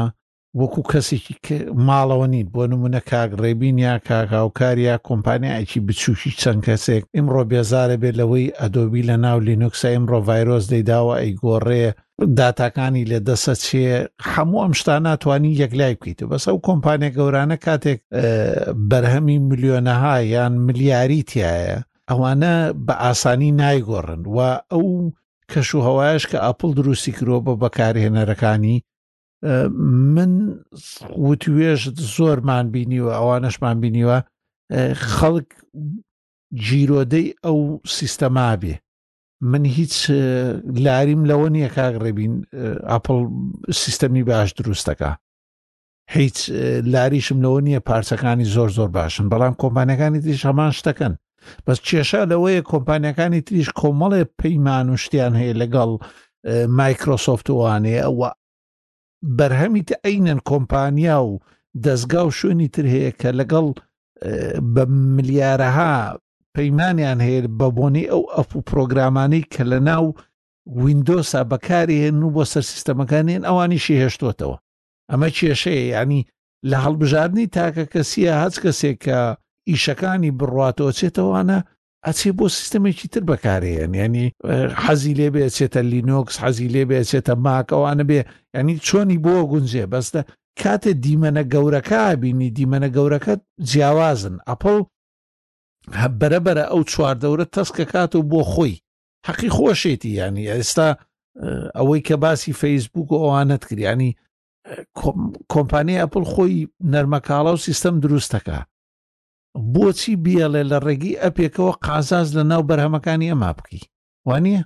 [0.60, 7.02] وەکو کەسێکی ماڵەوە نیت بۆ نمونە کاک ڕێبین یا کاکاوکار یا کۆمپانیایکی بچوشی چەند کەسێک
[7.16, 11.86] ئیمڕۆ بێزارە بێت لەوەی ئەدۆبی لە ناو لینوکسە ئیمڕۆ ڤایرۆز دەیداوە ئەیگۆڕێ
[12.38, 13.84] داتاکانی لە دەسە چێ
[14.32, 17.98] هەموو ئەم شتا ناتوانانی یەکلای بکەیتەوە بەسە و کۆمپانیا گەورانە کاتێک
[18.90, 21.76] بەرهەمی ملیۆنەها یان ملیاری تایە
[22.10, 22.54] ئەوانە
[22.86, 24.38] بە ئاسانی نایگۆڕن و
[24.72, 24.86] ئەو
[25.50, 28.78] کەش و هەوایش کە ئاپل دروستی کرۆ بە بەکارهێنەرەکانی
[29.42, 30.54] من
[31.16, 34.18] وتوێژت زۆرمان بینیوە ئەوانەشمان بینیوە
[35.16, 35.48] خەڵک
[36.66, 37.58] جیرۆدەی ئەو
[37.98, 38.74] سیستەما بێ
[39.50, 39.94] من هیچ
[40.84, 42.34] لاریم لەوە نییە کاگڕێبین
[42.90, 43.18] ئاپل
[43.82, 45.10] سیستەمی باش دروستەکە
[46.16, 46.38] هیچ
[46.92, 51.12] لاریشم لەوە نییە پارچەکانی زۆر زۆر باشن بەڵام کۆمپانیەکانی تریش هەمان شتەکەن
[51.66, 55.90] بەس کێشە لەوەیە کۆمپانیەکانی تریش کۆمەڵێ پەیمان و شتیان هەیە لەگەڵ
[56.78, 58.28] مایکرۆسۆفت وانەیە ئەوە
[59.38, 61.40] بەرهەمیتە ئەینەن کۆمپانیا و
[61.84, 63.66] دەستگا و شوێنی تر هەیە کە لەگەڵ
[64.74, 64.84] بە
[65.16, 65.96] ملیارەها
[66.56, 70.04] پەیمانیان هەیە بە بۆنی ئەو ئەف و پرۆگرامانەی کە لە ناو
[70.82, 74.56] وینندۆسا بەکاری هێن و بۆ سەر سیستەمەکانیان ئەوانیشی هێشتۆتەوە
[75.10, 76.20] ئەمە کێشەیە ینی
[76.70, 79.18] لە هەڵبژاردننی تاکە کەسیە هەچ کەسێک کە
[79.70, 81.58] ئیشەکانی بڕاتەوە چێتەوانە
[82.06, 84.26] ئەچێ بۆ سیستمێکی تر بەکارێن ینی
[84.84, 88.20] حەزی لێ بێ چێتە لینۆکس حەزی لێ بێ چێتە ماکەوانە بێ
[88.58, 90.20] ینی چۆنی بۆ گونجێ بەستە
[90.60, 93.34] کاتێ دیمەنە گەورەکە بینی دیمەنە گەورەکە
[93.70, 94.76] جیاوازن ئەپڵ
[96.20, 98.74] بەرەبەرە ئەو چواردەورە تەسکە کات و بۆ خۆی
[99.26, 100.88] حەقی خۆشێتی ینی ئێستا
[101.78, 104.10] ئەوەی کە باسی فەیسبوک و ئەوانت کریانی
[105.52, 106.56] کۆمپانیای ئەپل خۆی
[106.94, 108.58] نەرمەکاڵە و سیستەم دروستەکە
[109.74, 113.80] بۆچی بیەڵێ لە ڕێگی ئەپێکەوە قازاز لە ناو بەرهەمەکانی ئەما بکی
[114.28, 114.56] وانە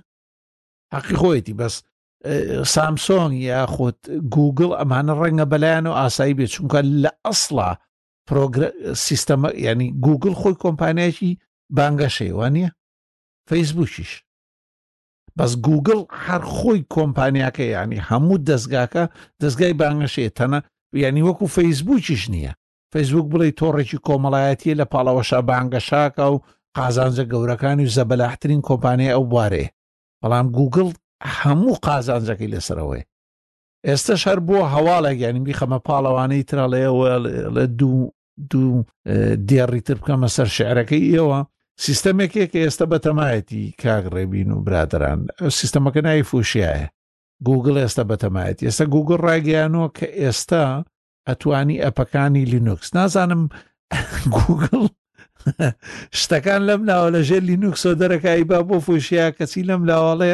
[0.93, 1.75] حەقی خۆیەتی بەس
[2.73, 3.97] سامسۆنگ یاخود
[4.35, 7.69] گوگل ئەمانە ڕەنگە بەلایەن و ئاسایی بێت چونکە لە ئەسڵا
[9.05, 11.31] سیستەمە ینی گوگل خۆی کۆمپانیایکی
[11.77, 12.69] بانگەشەیوە نیە
[13.49, 14.11] فەیسبوکیش
[15.37, 19.03] بەس گوگل هەر خۆی کۆمپانیاکە ینی هەموو دەستگاکە
[19.41, 20.59] دەستگای بانگەشێتەنە
[21.03, 22.53] ینی وەکو فەیسبوکیش نییە
[22.93, 26.41] فەیسبوک بڵی تۆڕێکی کۆمەڵایەتی لە پاڵەوەشە بانگەشاکە و
[26.77, 29.65] قازانجە گەورەکانی و زەبەلاحترین کۆمپانیای ئەو بوارێ
[30.21, 30.87] بەڵام گوگل
[31.39, 33.03] هەموو قازانجەکەی لەسەرەوەی
[33.87, 37.07] ئێستا شەر بۆ هەواڵە گیانی بیخەمە پاڵەوانەی تراڵەیەوە
[37.55, 38.01] لە دوو
[38.51, 38.73] دوو
[39.49, 41.39] دێڕیتر بکەمە سەر شعرەکەی ئێوە
[41.85, 45.19] سیستەمێکێک کە ئێستا بەتەمایەتی کاگڕێبین و برادران
[45.59, 46.87] سیستەمەکە نای فوشایە
[47.47, 50.65] گوگل ئێستا بەتەمایەت ئێستا گوگل ڕاگەیانەوە کە ئێستا
[51.29, 53.47] ئەتوانی ئەپەکانی لینوکس نازانم
[54.35, 54.83] گوگل
[56.21, 60.33] شتەکان لەم ناوە لە ژێر لینوکسۆ دەرەکایی با بۆ فۆشییا کەسی لەم لاوەڵێ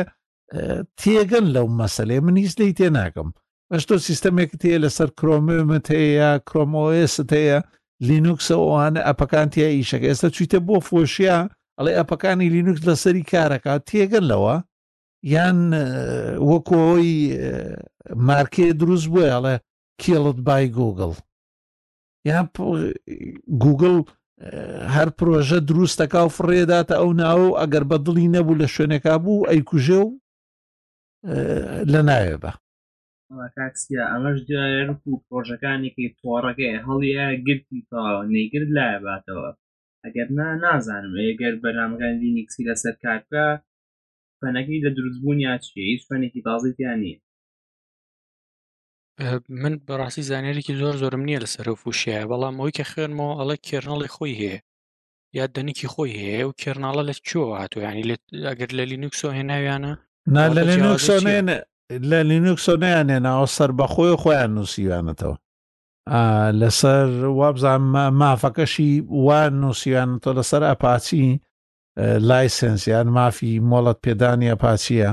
[1.01, 3.29] تێگەن لەو مەسلێ من هیچ لی تێ ناکەم
[3.69, 7.59] بەش تۆ سیستەمێکت هەیە لەسەر کرۆممت هەیە کرۆمۆست هەیە
[8.07, 11.37] لینوکسە ئەوانە ئەپەکانتیە ئیشەکە ئێستا چیتە بۆ فۆشییا
[11.77, 14.55] ئەڵێ ئەپەکانی لینوکس لەسەری کارەکە تێگەن لەوە
[15.35, 15.59] یان
[16.49, 17.13] وەکۆی
[18.27, 19.55] مارکێ دروست بووە ئەڵێ
[20.05, 21.11] کیڵت بای گوگل
[22.29, 22.37] یا
[23.63, 23.97] گوگل
[24.49, 29.45] eh, هەر پرۆژە دروستەکە و فڕێداتە ئەو ناوە ئەگەر بە دڵی نەبوو لە شوێنێکا بوو
[29.49, 30.09] ئەیکوژێ و
[31.33, 32.51] eh، لە نایە بە
[33.55, 38.01] کاکسیا ئەمەش دیێر و پرۆژەکانێکی تۆڕەکە هەڵیە گرتی تا
[38.33, 39.49] نەیگرد لایە باتەوە
[40.05, 43.45] ئەگەر نا نازانم ئەگەر بەرامگەندی نیکسی لەسەر کارکە
[44.39, 47.17] فەنەکەی لە دروستبوونیا چیە هیچ فەنێکی تازیتیان نیە
[49.49, 54.33] من بەڕاستی زانانیێکی زۆر زۆرم نییە لە سەرفوشیە بەڵام ئەوی کە خوێنمەوە ئەڵە کێرنەڵی خۆی
[54.39, 54.57] هەیە
[55.37, 58.03] یا دەنیکی خۆی هەیە و کێرناڵە لە چۆ هاتو ینی
[58.49, 59.91] ئەگەر لە لینوکسۆ هێناویانە
[60.57, 61.37] لە لینوکسۆێنێ
[62.09, 65.35] لە لینوکسۆنیانێناوە سەر بەخۆی خۆیان نووسیوانێتەوە
[66.61, 67.05] لەسەر
[67.39, 67.81] وابزان
[68.21, 68.91] مافەکەشی
[69.25, 71.25] وان نووسیوانەوە لەسەر ئەپاچی
[72.29, 75.09] لایسنسیان مافی مۆڵەت پێدانی ئەپاچیە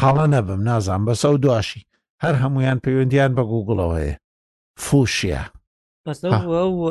[0.00, 1.87] حاڵە نەبم نازان بەسە و دواشی
[2.24, 4.14] هەر هەمویان پەیوەندیان بە گوگڵەوەیە
[4.84, 5.42] فوشیە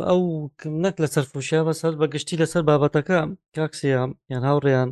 [0.10, 0.22] ئەو
[0.84, 3.20] نەک لەسەر فوشیا بەسەر بەگشتی لەسەر بابەتەکە
[3.56, 4.90] کاکسیام یان هاوڕێیان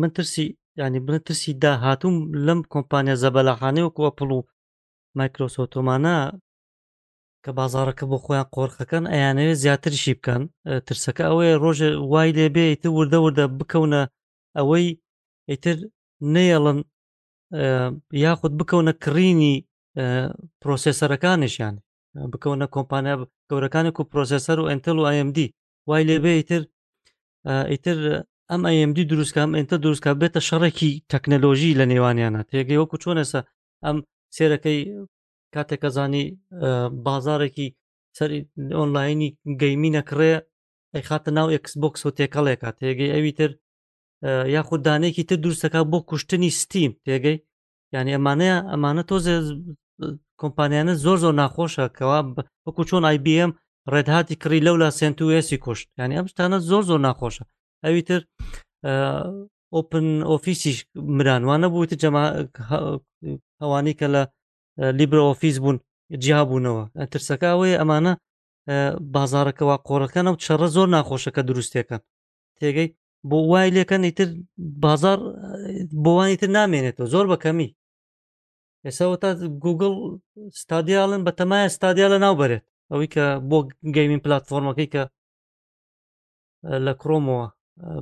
[0.00, 0.46] من ترسی
[0.80, 2.16] ینی بن ترسی داهاتوم
[2.46, 4.46] لەم کۆمپانیا زەبەلاخانەی وەکووە پڵ و
[5.18, 6.16] مایکرۆسۆتۆمانە
[7.44, 10.42] کە بازارەکە بۆ خۆیان قۆرخەکەن ئەیانەوێت زیاترشی بکەن
[10.88, 14.02] ترسەکە ئەوەیە ڕۆژە وای لێبێ ئیتر وردە وردە بکەونە
[14.56, 14.86] ئەوەی
[15.50, 15.76] ئیتر
[16.34, 16.78] نێڵن
[18.22, 19.54] یاخود بکەونە کڕینی
[20.62, 21.74] پرۆسسەرەکانشیان
[22.32, 23.14] بکەونە کۆمپانیا
[23.50, 25.38] گەورەکانێک و پرۆسسەر و ئەتەل و ئایMD
[25.88, 26.62] وای لێبێ ئیتر
[27.72, 27.96] ئیتر
[28.50, 33.40] ئەم ئایMD دروستکەم ئەتە دروستکە بێتە شەڕێکی تەکنەلۆژی لە نێوانیانە تێگەی وەکو چۆنەسە
[33.84, 33.96] ئەم
[34.36, 34.80] سێرەکەی
[35.54, 36.24] کاتێکەزانی
[37.06, 37.68] بازارێکی
[38.18, 38.30] سەر
[38.78, 39.30] ئۆنلاینی
[39.60, 40.32] گەیمینەکڕێ
[40.94, 43.50] ئەی خاتە ناو ئەکسبکس و تێکەڵێکە تێگەی ئەوی تر
[44.22, 47.38] یاخود دانەیەکی تر دوورسەکە بۆ کوشتنی ستیم پێگەی
[47.94, 49.16] یعنی ئەمانەیە ئەمانە تۆ
[50.42, 52.18] کۆمپانیانە زۆر زۆر ناخۆشە کەوا
[52.66, 53.50] وەکو چۆن آیBM
[53.92, 57.44] ڕێدهاتی کڕی لەو لە سنتسی کوشت یعنی ئەمشتانە زۆر زۆر ناخۆشە
[57.84, 58.20] ئەوی تر
[59.74, 60.76] ئۆپن ئۆفیسیش
[61.18, 61.92] مرانوانە بوویت
[63.60, 64.22] ئەوانی کە لە
[64.98, 65.76] لیبرە ئۆفیس بوون
[66.22, 68.12] جیا بوونەوە ترسەکە ئەوەیە ئەمانە
[69.14, 72.00] بازارەکەەوە قۆڕەکەنە و چڕە زۆر ناخۆشەکە دروستێکەکەن
[72.60, 72.88] تێگەی
[73.30, 74.28] بۆ وای لەکەنی تر
[74.84, 75.18] بازار
[76.04, 77.68] بۆوانی تر نامێنێتەوە زۆر بەکەمی
[78.86, 79.30] ئێساەوە تا
[79.64, 79.94] گوگل
[80.62, 83.58] ستادیاڵن بە تەمایە ستادیا لە ناوبەرێت ئەوەی کە بۆ
[83.94, 85.02] گەیمین پلتفۆرمەکەی کە
[86.86, 87.46] لە کڕۆمەوە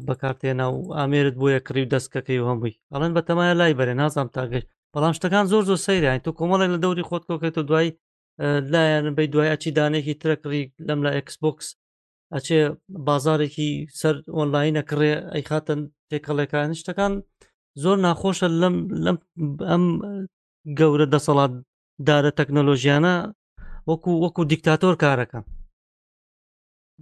[0.08, 5.12] بەکارتێنا و ئامێرت بۆیە کڕی دەستکەکەی هەمووی ئەڵەن بە تەمایە لای بەرێ نازام تاگەشت بەڵام
[5.18, 7.88] شتەکان زۆر زۆر سەیرانی تۆ کۆمەڵێک لە دەوری خۆتکۆکەیت و دوای
[8.72, 11.68] لایەن بی دوای ئەچی دانێکی ترەکڕی لەم لە ئەکسبکس
[12.34, 12.60] ئەچێ
[13.08, 13.70] بازارێکی
[14.00, 17.12] سەر ئۆنلاینە کڕێ ئەی خاتەن تێکەڵەکان شتەکان
[17.82, 19.16] زۆر ناخۆشە لەم لەم
[19.70, 19.84] ئەم
[20.78, 21.52] گەورە دەسەڵات
[22.08, 23.14] دارە تەکنۆلۆژیانە
[23.90, 25.38] وەکو وەکو دیکتاتۆر کارەکە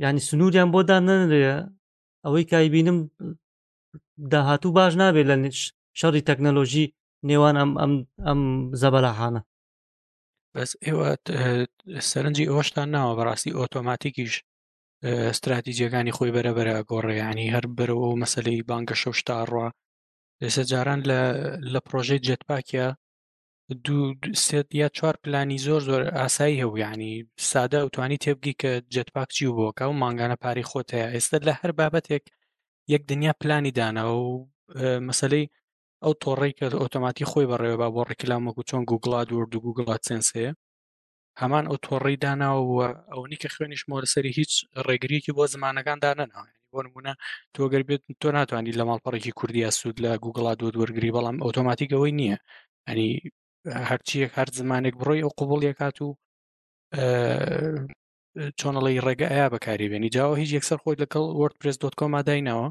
[0.02, 1.42] ینی سنووریان بۆدا نەنرێ
[2.24, 2.98] ئەوەی کای بینم
[4.32, 5.36] داهاتوو باش نابێت لە
[6.00, 6.86] شەڕی تەکنەلۆژی
[7.28, 7.92] نێوان ئەم ئەم
[8.26, 8.40] ئەم
[8.82, 9.40] زەبەلاحانە
[10.54, 11.08] بەس ئێوە
[12.10, 14.32] سەرنجی ئەوەشتان ناوە بەڕاستی ئۆتۆماتیکیش
[15.06, 19.68] استراتیجیەکانی خۆی بەرەبرە گۆڕیانی هەر بەرەوە مەسلەی بانگە شەو شتاڕوە
[20.42, 21.00] لەسە جاران
[21.72, 22.86] لە پرۆژەی جەتپاکە
[23.84, 24.04] دوو
[24.46, 27.12] سێت یا چوار پلانی زۆر زۆر ئاسایی هەویانی
[27.50, 31.52] سادە ئەوتوانی تێبگی کە جەتپاک چی و بۆکە و ماگانە پاری خۆت هەیە ئێستا لە
[31.60, 32.24] هەر بابەتێک
[32.92, 34.34] یەک دنیا پلانی داناەوە و
[35.08, 35.46] مەسلەی
[36.04, 40.50] ئەو تۆڕێی کە ئۆتۆماتی خۆی بەڕێوە با بۆ ڕێکلاامەکو چۆن گوگڵات وردو گوگڵات سنسەیە
[41.40, 44.52] هەمان ئەو تۆڕی داناوە ئەوەی کە خوێنیش مۆرەسەری هیچ
[44.86, 47.12] ڕێگریەکی بۆ زمانەکان دانەناوێت بۆ نمونە
[47.54, 52.36] تۆگەر بێت تۆ ناتوانانی لە ماڵپەڕێکی کوردی سوود لە گوگڵا دۆ دووەرگری بەڵام ئۆتۆماتیکەوەی نییە
[52.86, 53.10] ئەنی
[53.90, 56.08] هەرچیەک هەر زمانێک بڕۆی ئەو قوبڵیکات و
[58.58, 62.68] چۆنەڵی ڕێگە ئایا بەکاری بێنی جاوە هیچ یەکسەر خۆی لەگەڵ وەرد پرس دۆتکۆ ماداینەوە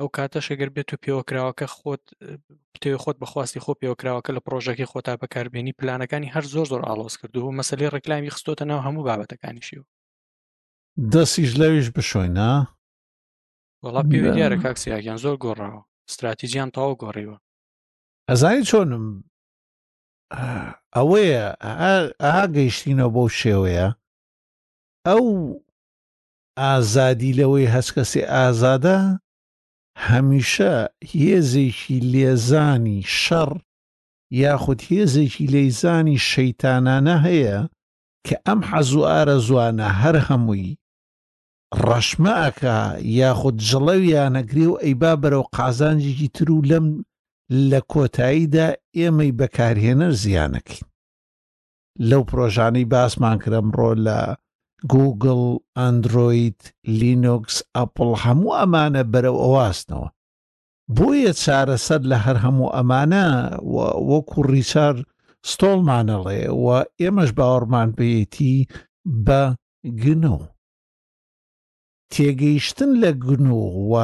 [0.00, 2.04] ئەو کاتەشەگەر بێت و پێوەکراوەکە خۆت
[2.72, 7.40] پتەوە خۆت بەخواستی خۆ پێوەکراوەکە لە پرۆژێکی خۆتا بەکاربیێنی پلانەکانی هەر زۆر زۆر ئاڵۆز کردو
[7.46, 9.84] و مەسلی ڕکلامی خستۆتە ناو هەموو بابەتەکانیشی و
[11.12, 12.50] دەستیش لەویش بشۆینە
[13.84, 17.36] وەڵا پێ دیارە کاکسیاگیان زۆر گۆڕاوە استراتیژیان تاو گۆڕیوە
[18.30, 19.04] ئەزانی چۆنم
[20.96, 21.44] ئەوەیە
[22.24, 23.86] ئا گەیشتینەوە بەو شێوەیە
[25.06, 25.24] ئەو
[26.62, 28.98] ئازادی لەوەی هەچ کەسی ئازادە
[30.08, 30.74] هەمیشە
[31.14, 33.50] هێزێکی لێزانی شەڕ
[34.42, 37.58] یاخود هێزێکی لەیزانی شەیتانانە هەیە
[38.26, 40.76] کە ئەم حەزوو ئارە زوانە هەر هەمووی
[41.84, 42.78] ڕەشمەکە
[43.20, 46.86] یاخود جڵەویانەگرێ و ئەیبا بەرەو قازانجێکی تر و لەم
[47.70, 48.66] لە کۆتاییدا
[48.98, 50.88] ئێمەی بەکارهێنەر زیانەکەین
[52.08, 54.20] لەو پرۆژانەی باسمان کرەمڕۆ لە
[54.92, 55.42] گوگل
[55.78, 56.60] ئەندروید
[57.00, 60.08] لینۆکس ئەپل هەموو ئەمانە بەرەو ئەواستنەوە
[60.96, 63.24] بۆیە چارەسەر لە هەر هەموو ئەمانە
[64.10, 64.94] وەکو ڕیچار
[65.50, 66.66] ستۆڵمانەڵێ و
[67.00, 68.56] ئێمەش باوەڕمان بێتی
[69.26, 69.42] بە
[70.02, 70.38] گنۆ
[72.12, 73.60] تێگەیشتن لە گنۆ
[73.92, 73.94] و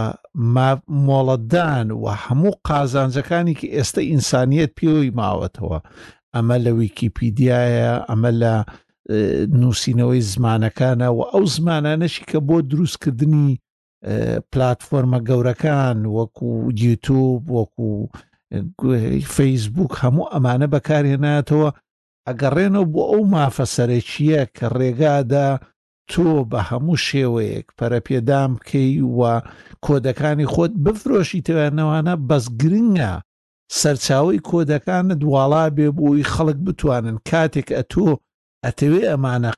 [1.06, 5.78] مۆڵەتدان و هەموو قازانجەکانی کە ئێستا ئینسانیت پێوەی ماوەتەوە
[6.34, 8.54] ئەمە لە ویکیپیدیایە ئەمە لە
[9.60, 13.48] نووسینەوەی زمانەکانە و ئەو زمانانەشی کە بۆ دروستکردنی
[14.52, 16.50] پلتفۆرمە گەورەکان وەکو
[16.84, 17.90] یوتوب وەکو
[19.34, 21.68] فەیسبوک هەموو ئەمانە بەکارهێناتەوە
[22.28, 25.48] ئەگەڕێنەوە بۆ ئەو مافەسەرێکیە کە ڕێگادا
[26.10, 29.34] تۆ بە هەموو شێوەیەک پەرەپێدام بکەی وە
[29.86, 33.12] کۆدەکانی خۆت بفرۆشی توانەوانە بەس گرنگە
[33.80, 38.06] سەرچاوی کۆدەکانت دواڵا بێ بۆی خەڵک بتوانن کاتێک ئە تۆ
[38.66, 39.52] ئەتەوێ ئەمانە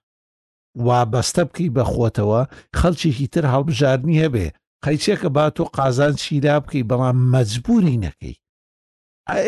[0.86, 2.40] وابەستە بکەی بە خۆتەوە
[2.78, 4.46] خەڵکیێکی تر هەڵبژاردننی هەبێ
[4.84, 8.36] قەیچێکە با تۆ قازان چیرا بکەی بەڵام مەجبوری نەکەی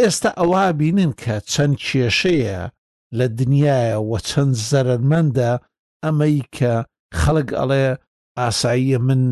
[0.01, 2.61] ئێستا ئەوا بینن کە چەند کێشەیە
[3.19, 5.51] لە دنیاەوە چەند زەرمەندە
[6.05, 6.73] ئەمەی کە
[7.21, 7.85] خەڵک ئەڵێ
[8.39, 9.23] ئاساییە من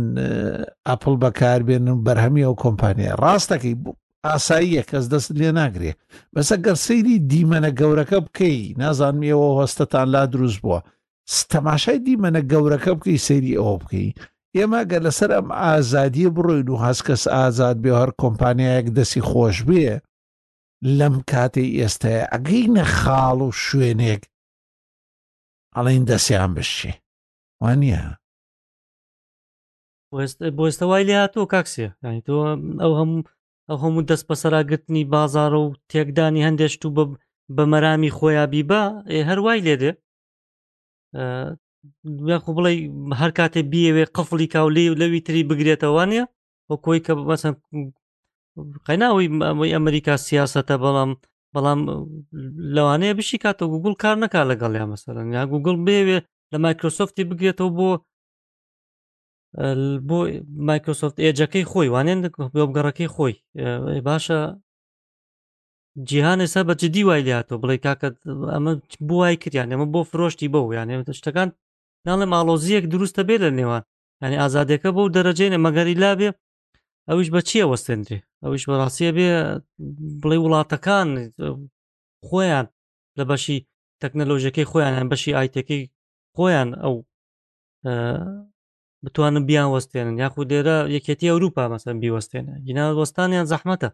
[0.87, 3.95] ئاپل بەکاربێنم بەرهەمی ئەو کۆمپانیە ڕاستەکەی بوو
[4.31, 5.93] ئاساییە کەس دەست لێ ناگرێ
[6.35, 10.79] بەسە گەر سەیری دیمەنە گەورەکە بکەی نازانمیەوە هەستتان لا دروست بووە
[11.53, 14.09] تەماشای دیمەنە گەورەکە بکەی سەیری ئەوە بکەی
[14.57, 19.57] ئێمە گە لەسەر ئەم ئازادیە بڕۆین و هەست کەس ئازاد بێ هەر کۆمپانیایەک دەسی خۆش
[19.69, 19.87] بێ
[20.99, 24.23] لەم کاتی ئێستاە ئەگەی نەخاڵ و شوێنێک
[25.77, 26.93] ئەڵین دەسیان بشی
[27.63, 28.03] وانە
[30.57, 32.33] بۆێستا وای لێ هاتۆ کاکسێ ینی تۆ
[32.85, 33.23] ئەو هەموو
[33.71, 36.91] ئەو هەموو دەست بەسەراگرتنی بازارە و تێکدانی هەندێشت و
[37.57, 38.81] بە مەرامی خۆیابی بە
[39.29, 39.91] هەروای لێدێ
[42.45, 42.71] خو بڵێ
[43.21, 46.23] هەر کاتێ بیەوێ قفلی کا و لێ لەوی تری بگرێتەوانە
[46.69, 47.53] بۆ کۆی کە بەسەر
[48.87, 49.27] قەناوی
[49.75, 51.11] ئەمریکا سیاستە بەڵام
[51.55, 51.81] بەڵام
[52.77, 56.19] لەوانەیە بشی کاتە گوگل کار نەکا لەگەڵ یا مەسەرن یا گوگل بێوێ
[56.53, 57.89] لە مایکرۆسفتی بگرێتەوە بۆ
[60.09, 60.19] بۆ
[60.69, 62.19] مایکرۆسفت ئێجەکەی خۆی وانێن
[62.55, 63.35] بگەڕەکەی خۆی
[64.07, 64.41] باشە
[66.09, 68.17] جیهان ێسا بەچ دی وای لاتۆ بڵێ کاکەت
[68.53, 68.73] ئەمە
[69.09, 71.49] بۆ وای کردیان ئەمە بۆ فرۆشتی بەو یانێ شتەکان
[72.07, 73.83] ناڵێ ماڵۆزیەک دروستە بێ لە نێوان
[74.23, 76.29] ینی ئازادەکە بەو دەرەجێنە مەگەری لا بێ
[77.09, 79.29] ئەویش بە چیە وەستێنرێ ئەویش بەڕاستیە بێ
[80.23, 81.09] بڵێ وڵاتەکان
[82.29, 82.67] خۆیان
[83.19, 83.59] لە بەشی
[84.03, 85.83] تەکنەلۆژیەکەی خۆیان هەم بەشی ئایتەکەی
[86.37, 86.95] خۆیان ئەو
[89.05, 93.91] بتوانن بیان وەستێنن یاخود لێرە یەکێتی ئەوروپا مەسەر بیوەستێنە گیناوەستانیان زەحمەتە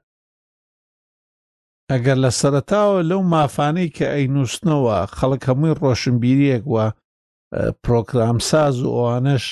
[1.93, 6.87] ئەگەر لە سەرتاوە لەو مافانەی کە ئەینووسنەوە خەڵک هەمووی ڕۆشنبیریەک وە
[7.85, 9.45] پرۆگرامساز و ئەوانش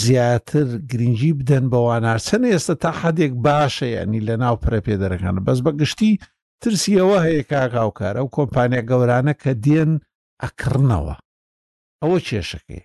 [0.00, 6.12] زیاتر گرنگی بدەن بەوانارچەند ئێستا تا حدێک باشە ینی لە ناو پرەپێدەرەکانە بەس بە گشتی
[6.62, 9.92] ترسی ئەوە هەیە کاکاوکار ئەو کۆمپانیا گەورانە کە دێن
[10.42, 11.14] ئەکڕنەوە
[12.02, 12.82] ئەوە کێشەکەی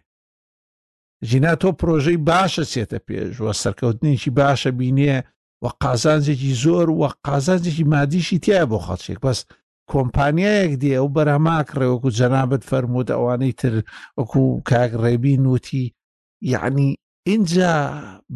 [1.30, 5.16] ژینا تۆ پرۆژەی باشە سێتە پێش وە سەرکەوتنیی باشە بینێ
[5.64, 9.40] و قازانجێکی زۆر و قازانجێکی مادیشی تایە بۆ خەڵچێک بەس
[9.92, 13.74] کۆمپانیایەک دێ و بەرەماکڕێ وەکو جەنابەت فەرموود ئەوانەی تر
[14.20, 15.84] وەکو کاگڕێبی نوتی
[16.54, 16.90] یعنی
[17.30, 17.74] اینجا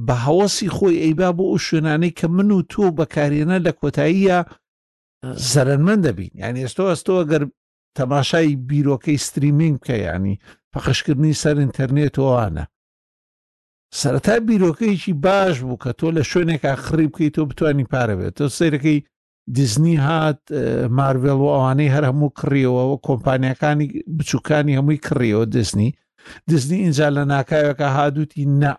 [0.08, 4.40] بە هەوەسی خۆی ئەیبا بۆ ئەو شوێنانەی کە من و تۆ بەکارێنە لە کۆتاییە
[5.52, 7.44] زەرمەند دەبین یعنی ئێستا ئەستەوە گەر
[7.98, 10.36] تەماشای بیرۆکەی ستریمینگ بکە ینی
[10.74, 12.66] پەخشکردنی سەر ئینتەرنێت ئەوانە
[14.02, 18.46] سەرەتا بیرۆکەیەکی باش بوو کە تۆ لە شوێنێکا خڕی بکەیت تۆ بتانی پارە بێت تۆ
[18.58, 19.00] سیرەکەی
[19.56, 20.40] دیزنی هات
[20.98, 25.90] مارڤێل و ئەوانەی هەر هەموو کڕیەوەەوە کۆمپانیەکانی بچووکانی هەمووی کڕیەوە دزنی
[26.50, 28.72] دزنی اینجا لە ناکایەکە هادووتی نە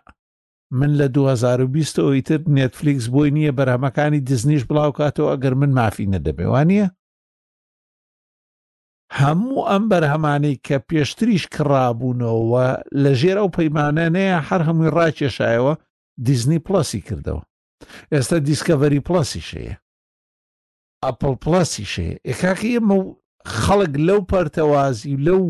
[0.79, 6.85] من لە 2020 ئیتر نێتفلیکس بۆی نییە بەرهەمەکانی دزنیش بڵاو کاتەوە ئەگەر من مافی نەدەبێوانە
[9.17, 12.67] هەموو ئەم بەرهەمانی کە پێشتریش کڕابوونەوە
[13.03, 15.73] لە ژێر ئەو پەیمانانەیە هەر هەمووی ڕاکێشایەوە
[16.25, 17.43] دیزنی پلسی کردەوە
[18.13, 19.75] ئێستا دیسکەڤری پلسی شەیە
[21.03, 22.97] ئەپل پلسی شەیە ئێکاکی ئمە
[23.61, 25.43] خەڵک لەو پەرتەوازی لەو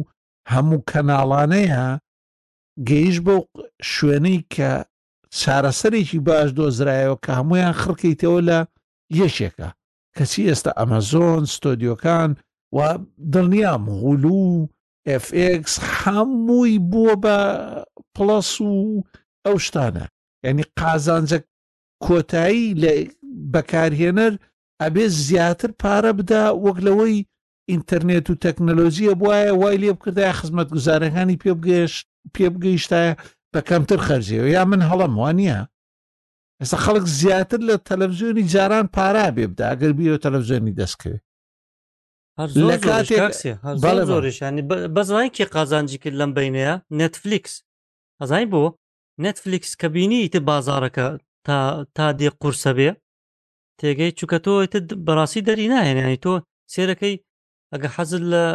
[0.53, 1.86] هەموو کەناڵانەیە
[2.89, 3.36] گەیش بۆ
[3.93, 4.72] شوێنەی کە
[5.39, 8.60] چارەسەرێکی باش دۆزرایەوە کە هەمویان خڕکەیتەوە لە
[9.20, 9.70] یەشێکە
[10.16, 12.32] کەچی ئێستا ئەمەزۆن ستۆدیۆکان
[12.76, 12.98] و
[13.34, 14.68] دڵنیام غولو
[15.24, 15.66] FX
[15.98, 17.38] هەمووی بووە بە
[18.16, 18.72] پلس و
[19.46, 20.06] ئەو شتانە
[20.46, 21.40] یعنی قازانجە
[22.06, 22.92] کۆتایی لە
[23.54, 24.34] بەکارهێنەر
[24.82, 27.16] ئەبێ زیاتر پارە بدا وەک لەوەی
[27.72, 32.06] ئینتەرنێت و تەکنەلۆژیە بواە وای لێ بکردای خزمەت گوزارەکانی پێ بگەشت
[32.36, 33.14] پێ بگەیشتایە
[33.54, 35.60] بە کەمتر خەرجیەوە یا من هەڵم وانە
[36.60, 41.24] ئێستا خەڵک زیاتر لە تەلەڤزیۆنی جاران پارا بێ بدا ئەگەر بیەوە تەلەڤزیۆنی دەستکەوێت
[42.68, 44.62] لە کاتێکڵێشانی
[44.96, 47.54] بەزانانی کێ قازانجی کرد لەم بینەیە نەتفلیکس
[48.20, 48.64] ئەزای بۆ
[49.24, 51.06] نەتفلیکس کە بینی تە بازارەکە
[51.46, 51.58] تا
[51.96, 52.90] تا دێ قورسە بێ
[53.80, 54.54] تێگەی چووکە تۆ
[55.08, 56.34] بەڕاستی دەری نایەنانی تۆ
[56.74, 57.16] سێرەکەی
[57.74, 58.46] ئەگە حەزل لە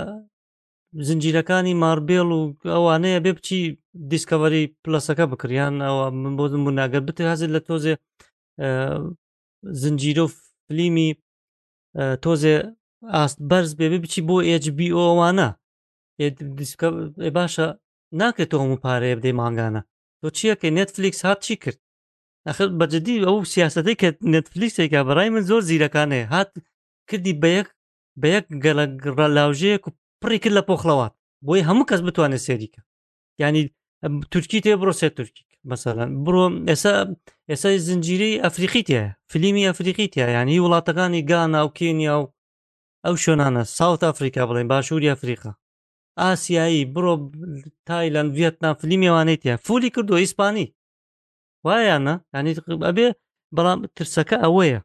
[1.06, 2.40] زنجیرەکانی ماربێڵ و
[2.74, 3.58] ئەوانەیە بێ بچی
[4.12, 7.94] دیسکەوەری پلسەکە بکریان ئەوە من بۆزم بوو ناگەر بت حەزل لە تۆزێ
[9.82, 10.30] زنجیرە و
[10.66, 11.08] فلیمی
[12.24, 12.56] تۆزێ
[13.12, 15.48] ئاست بەرز بێ بچی بۆ ئHBOوانە
[17.36, 17.66] باشە
[18.20, 19.80] ناکرێتەوە و پارەیە بدەی ماگانە
[20.20, 21.80] تۆ چیەکە نێتفلیکس هات چی کرد
[22.48, 26.50] ئەخر بەجددی ئەو سیاستەی کە نێتفلیکسێکا بەڕای من زۆر زیرەکانێ هات
[27.10, 27.68] کردی بەیەک
[28.22, 29.90] بەیەک گەلەگڕە لاژەیەک و
[30.22, 31.12] پڕی کرد لە پۆخلەوات
[31.46, 32.80] بۆی هەموو کەس بتوانێت سێریکە
[33.42, 33.62] ینی
[34.32, 36.92] تورکی تێ بڕۆسێ تورکی مەسەەن بڕۆ ئێسا
[37.50, 39.00] ئێسای زنجیرەی ئەفریقیتە
[39.32, 42.24] فیلمی ئەفریقیتە یعنی وڵاتەکانی گانا و کینیا و
[43.06, 45.52] ئەو شوێنانە ساوت ئەفریقا بڵێن باشووری ئەفریقا
[46.22, 47.14] ئاسیایی بڕۆ
[47.88, 50.66] تایلند ڤێتنام فلیمێوانێتە فولی کردو ئیسپانی
[51.66, 52.52] وایەنە ینی
[52.88, 53.08] ئەبێ
[53.56, 54.80] بەڵام ترسەکە ئەوەیە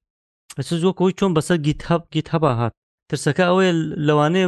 [0.57, 2.73] بەس زۆکەوەی چۆن بەسەر گیت هەب گیت هەبا هات
[3.11, 3.71] ترسەکە ئەوەیە
[4.07, 4.45] لەوانێ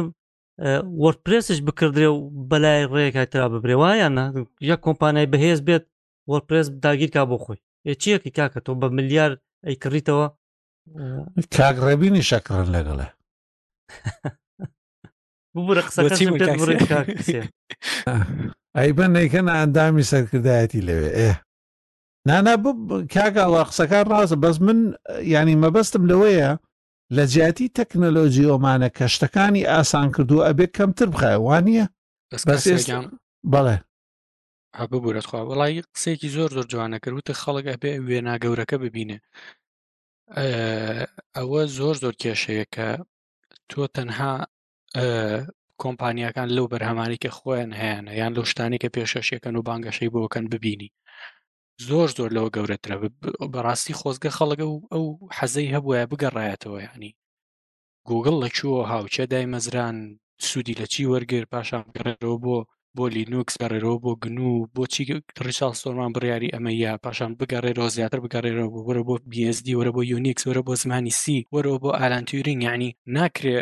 [1.04, 2.16] وەرپرسش بکردێ و
[2.50, 4.24] بەلای ڕێکایترا ببرێ وایەنە
[4.70, 5.84] یەک کۆمپانای بەهێز بێت
[6.32, 7.58] وەرپرس داگیر کا بۆ خۆی
[8.02, 9.30] چیەکی کاکە تۆ بە ملیار
[9.66, 10.26] ئەیکڕیتەوە
[11.56, 13.08] کاگڕێبینی شەکڕن لەگەڵێ
[15.54, 16.00] ببوورە قسە
[18.78, 21.32] ئەیبەن نەیکەن ئەندامی سەرکردایەتی لەوێ ئێ
[22.28, 22.54] نانا
[23.14, 24.78] کاکەڵ قسەکان ڕاستە بەس من
[25.34, 26.50] ینی مەبەستم لەوەیە
[27.16, 31.84] لە جیاتی تەکنەلۆژیۆمانە کەشتەکانی ئاسان کردو ئەبێت کەمتر بخایوانە
[33.52, 33.76] بەڵێ
[34.90, 39.18] ببوورەتخوا وڵی قسێکی زۆر زۆر جوانە کردوتە خەڵک ئەبێ وێناگەورەکە ببینێ
[41.36, 42.88] ئەوە زۆر زۆر کێشەیە کە
[43.70, 44.30] تۆ تەنها
[45.82, 50.90] کۆمپانیەکان لەو بەرهەمانی کە خۆیان هەیەە یان لەو شتانی کە پێشەشیەکەن و بانگەشەی بۆکەن ببینی
[51.88, 52.96] زۆر زۆر لەوە گەورەترە
[53.52, 55.04] بەڕاستی خۆزگە خەڵگە و ئەو
[55.36, 57.12] حەزەی هەبووە بگەڕایەتەوە ینی
[58.08, 59.96] گوگل لە چوە هاوچە دای مەزران
[60.48, 62.58] سوودی لە چی وەرگر پاشان بگەڕێتەوە بۆ
[62.98, 65.04] بۆ لینوکس بەڕێرەوە بۆ گنو بۆچی
[65.46, 70.02] ڕیچال سۆرمان بڕیاری ئەمە یا پاشان بگەڕێرەوە زیاتر بگەڕێرەوە بۆ وەرە بۆ BSD وەرە بۆ
[70.12, 73.56] یونیکس وەرە بۆ زمانی سی وەرەوە بۆ ئالانتیورین یعنی ناکرێ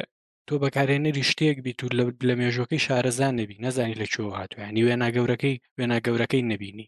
[0.46, 1.88] تۆ بەکارێنەری شتێک بیت و
[2.28, 6.86] لە مێژۆەکەی شارەزان نەبی نەزانی لە چۆ هاتووە ینی وێنا گەورەکەی وێنا گەورەکەی نەبینی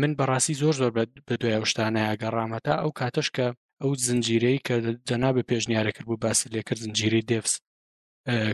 [0.00, 0.90] من بەڕاستی زۆر زۆر
[1.28, 3.46] بە دوای شتانەیە گەڕامەتە ئەو کاتەش کە
[3.82, 4.74] ئەو زنجیرەی کە
[5.08, 7.52] جەنا بە پێشنیارە کرد بوو باسی لێکرد زنجیری دفس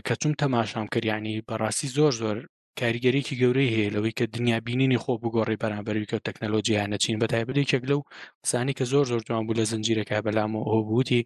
[0.07, 2.37] کە چوم تەماشام کردیانی بەڕاستی زۆر زۆر
[2.79, 7.99] کاریگەرێکی گەورەی هەیە لەوەی کە دنیابینی خۆ بگۆڕی بەرامبەروی کە تەکنەلۆجییان نەچین بە تایبەتێکێک لەو
[8.43, 11.21] قسانی کە زۆر زۆر جوان بوو لە زنجیرەکە بەلامەوە هۆبووتی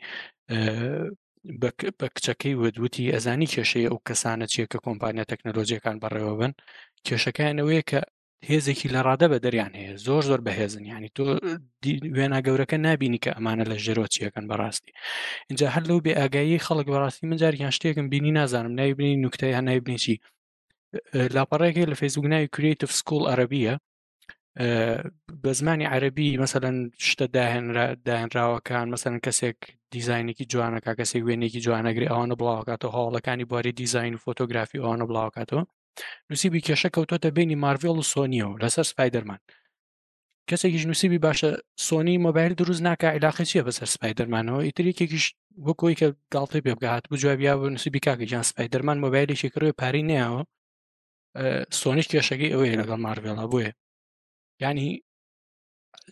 [2.00, 6.52] بە کچەکەی ودوتی ئەزانی کێشەیە ئەو کەسانە چیە کە کۆمپانیا تەکنەلۆژیەکان بەڕێوە بن
[7.08, 8.00] کێشەکانەوەی کە
[8.50, 11.24] هێزێکی لە ڕادە بە دەریان هەیە زۆر زۆر بەهێزن ینی تۆ
[12.18, 14.92] وێنە گەورەکە نبینی کە ئەمانە لە ژێرۆچیەکەن بەڕاستی
[15.50, 19.62] اینجا هەر لەو بێ ئاگایی خەڵک بەڕاستی منجار یان شتێکم بینی نازانم نایبنی نوکتای هە
[19.70, 20.16] نایبنیچی
[21.36, 23.76] لاپەڕێکی لە فێزبووناوی کریتف سکول عربیە
[25.44, 26.78] بە زمانی عەربی مەمثلەن
[27.08, 29.60] شتە داهێنراوەکان مەمثلەن کەسێک
[29.94, 35.64] دیزینێکی جوانەکە کەسێک وێنێکی جوانەگری ئەوانە بڵاوکاتەوە هەوڵەکانی بواری دیزین و فۆتۆگرافی ئەوانە بڵاوکاتەوە
[36.30, 39.40] نووسبی کێشە کەوتۆتە بینی مارڤێڵ و سۆنیەوە لەسەر سپایدەرمان
[40.50, 41.50] کەسێکیش نووسبی باشە
[41.88, 45.26] سۆنی مۆبایل دروست ناکە عیلاقی چیە بەسەر سپایدەرمانەوە ئیتریکێکیش
[45.68, 50.42] وەکۆی کە گاڵتی پێ بگات بجوابیا بۆ نووسبی کاکە جان سپایدەرمان مۆبایلێکی کڕێ پارەی نیاوە
[51.80, 53.72] سۆنیش کێشەکەی ئەوەیە لەگەڵ مارڤێڵە بۆیە
[54.64, 54.90] ینی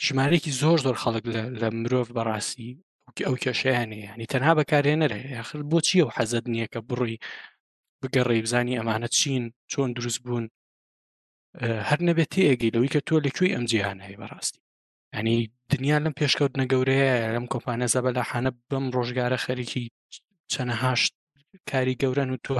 [0.05, 1.23] ژمارەیەکی زۆر زۆر خەڵک
[1.61, 2.69] لە مرۆڤ بەڕاستی
[3.27, 7.17] ئەو کێشیانێ ینی تەنها بەکارێنەرێ یاخر بۆ چیە و حەزت نییە کە بڕی
[8.01, 10.45] بگەڕێ بزانی ئەمانە چین چۆن دروست بوون
[11.89, 14.61] هەر نەبێت تێگەی لەوەی کە تۆ لەکوێ ئەم جیهان هەیە بەڕاستی
[15.15, 15.37] ئەنی
[15.71, 19.85] دنیا لەم پێشکەوتنە گەورەیە لەم کۆمپانە زەبە لە حانە بەم ڕۆژگارە خەریکی
[20.53, 21.11] چەنەهاشت
[21.69, 22.53] کاری گەورەن و تۆ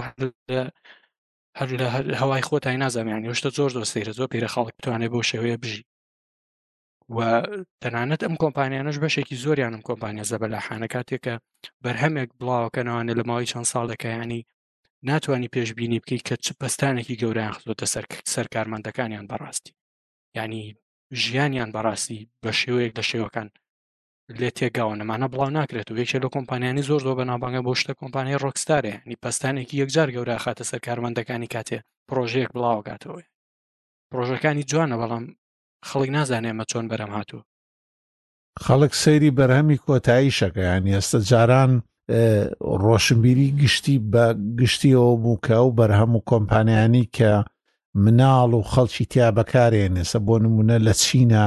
[1.58, 1.88] هەر لە
[2.22, 5.84] هەوای خۆتای نازانیان هێشتا زۆر دۆستەیرە زۆر پێرە خاڵک توانێت بۆ شێوەیە بژی
[7.16, 7.20] و
[7.82, 11.36] تەنانەت ئەم کۆمپانیانەش بەشێکی زۆریانم کۆمپانیا زەبە لە حانە کاتێکە
[11.84, 14.42] بەرهەمێک بڵاوکەنەوەە لە ماوەی چەند ساڵەکە ینی
[15.06, 17.86] ناتوانانی پێشببینی بکەیت کە چ پستانێکی گەوریان خلۆتە
[18.34, 19.72] سەر کارمەندەکانیان بەڕاستی
[20.38, 20.64] ینی
[21.24, 23.48] ژیانیان بەڕاستی بە شێوەیەک لە شێوەکان
[24.40, 28.42] لێ تێگاوە نەمانە بڵاو ناکرێت و یەکێک لە کۆمپانیانی زۆر زۆر بەنابانگە بۆ شتە کۆمپانیای
[28.44, 31.78] ڕۆکستارێ نی پستانێکی یەکجار گەورە خاتە سەر کارمەندەکانی کاتێ
[32.10, 33.32] پرۆژەیەک بڵاوگاتەوەی
[34.12, 35.26] پرۆژەکانی جوانە بەڵام
[35.88, 37.42] خەڵک نازانێمە چۆن بەرەم هاتوو
[38.66, 41.72] خەڵک سەیری بەرهەمی کۆتایی شەکەیان ئێستا جاران
[42.10, 44.26] ڕۆشنبیری گشتی بە
[44.60, 47.32] گشتیەوە بووکە و بەرهەم و کۆمپانیانی کە
[48.04, 51.46] مناڵ و خەڵکی تیا بەکارێنێسە بۆ نمونە لە چینە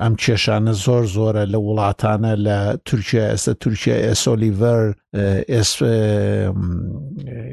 [0.00, 4.82] ئەم کێشانە زۆر زۆرە لە وڵاتانە لە تورکیا ئێستا تورکیا ئێسۆلیڤەر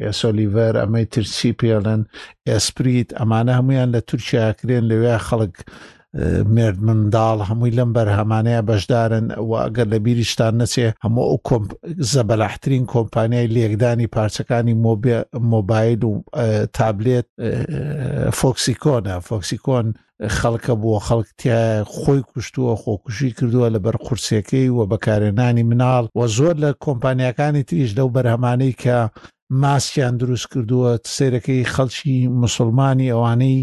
[0.06, 2.02] ئێسۆلیڤەر ئەمەی ترسی پێڵەن
[2.50, 5.56] ئێسپریت ئەمانە هەمویان لە تورکیاکرێن لەوێ خەڵک
[6.50, 11.62] مرد منداڵ هەمووی لەم بەرهەمانەیە بەشدارن و ئەگەر لە بیریشتان نەچێ هەموو ئەو
[12.14, 14.80] زەبەلاحترین کۆمپانیای لێکدانی پارچەکانی
[15.54, 16.14] مۆبایل و
[16.78, 17.28] تابلێت
[18.40, 19.88] فۆکسیکۆنە فۆکسیکۆن
[20.38, 21.62] خەڵکە بووە خەڵکتیا
[22.00, 27.92] خۆی کوشتووە خۆکوشی کردووە لە بەر قورسەکەی و بەکارێنانی مناڵ و زۆر لە کۆمپانیەکانی تریش
[28.00, 28.98] لەو بەرهەمانەی کە
[29.64, 33.58] ماسیان دروست کردووە سیرەکەی خەڵکی مسلمانی ئەوانەی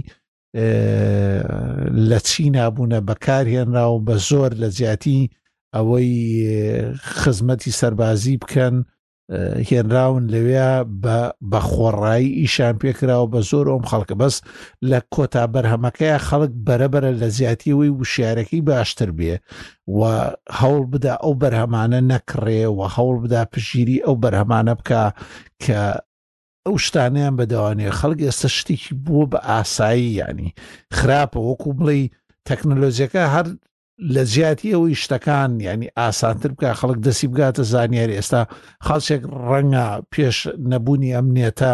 [2.09, 5.30] لە چی نابوونە بەکارهێنرا و بە زۆر لە زیاتی
[5.76, 6.11] ئەوەی
[7.20, 8.76] خزمەتی سەربازی بکەن
[9.70, 10.68] هێنراون لەوێ
[11.53, 14.36] بە خۆڕایی ئیشان پێکراوە بە زۆر ئەوم خەڵکە بەس
[14.90, 19.34] لە کۆتا بەرهەمەکەی خەڵک بەرەبرە لە زیاتیەوەی وشارەکەی باشتر بێ
[19.96, 20.01] و
[20.61, 25.03] هەوڵ بدا ئەو بەرهەمانە نەکڕێ و هەوڵ بدا پشگیری ئەو بەرهەمانە بکە
[25.64, 25.80] کە
[26.68, 30.50] ئەو شتانیان بەداوانێ خەڵک ئێستا شتێکی بووە بە ئاسایی ینی
[30.98, 32.00] خراپە وەکو بڵێ
[32.48, 33.46] تەکنەلۆزیەکە هەر
[34.14, 38.42] لە زیاتی ئەوەی شتەکان ینی ئاسانتر بکە خەڵک دەسی بگاتە زانیاری ئێستا
[38.86, 40.36] خەڵچێک ڕەنگە پێش
[40.70, 41.72] نەبوونی ئەمنێتە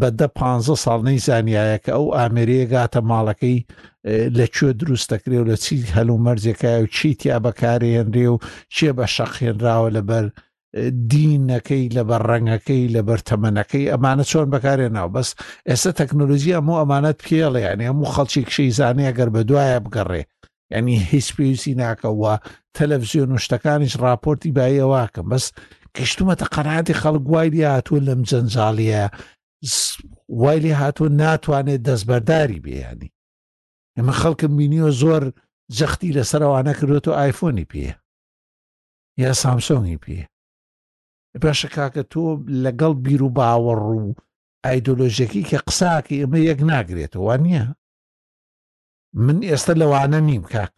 [0.00, 0.38] بەدە پ
[0.84, 3.56] ساڵنەی زانایەکە ئەو ئامێریە گاتە ماڵەکەی
[4.38, 8.36] لەکوێ دروست دەکرێ و لە چی هەلو مەرجەکە و چیتیا بەکارێنرێ و
[8.74, 10.26] چێ بە شەقێنراوە لەبەر
[11.12, 15.28] دینەکەی لە بەڕەنگەکەی لە بەرتەمەنەکەی ئەمانە چۆن بەکارێناو بەس
[15.68, 20.22] ئێستا تەکنۆلژی هەموو ئەمانەت پێڵێ یاننی هەموو خەڵکی کشەی زانێ گەر بە دوایە بگەڕێ
[20.74, 22.34] ینی هیچ پێویستی ناکەوە
[22.76, 25.44] تەلەڤزیۆن و شتەکانیش راپۆرتی بایەواکەم بەس
[25.96, 29.04] کشتومەتە قەراتی خەڵک وایلی هاتووە لەم جەنجاڵیە
[30.42, 33.10] وایلی هاتووە ناتوانێت دەستبەرداری بێیانی
[33.96, 35.22] ئێمە خەڵکم بینیوە زۆر
[35.78, 37.92] جەختی لەسەرەوە نەکردوێت و ئایفۆنی پێە
[39.22, 40.24] یا سامسۆنی پێە
[41.42, 42.22] باشە کاکە تۆ
[42.64, 44.14] لەگەڵ بیر و باوە ڕوو
[44.64, 47.64] ئایدۆلۆژیەکی کە قساکە ئەمە یەک ناگرێتەوە نییە
[49.26, 50.74] من ئێستا لەوانە نیم کاک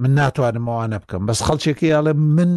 [0.00, 2.52] من ناتوانم ئەوانە بکەم بەس خەڵچێکی یاڵێ من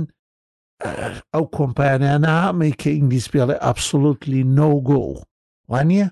[1.34, 5.02] ئەو کۆمپانیانە هامی کە ئینگلیس پێڵێ ئەبسولوتلی نۆگۆ
[5.72, 6.06] وانە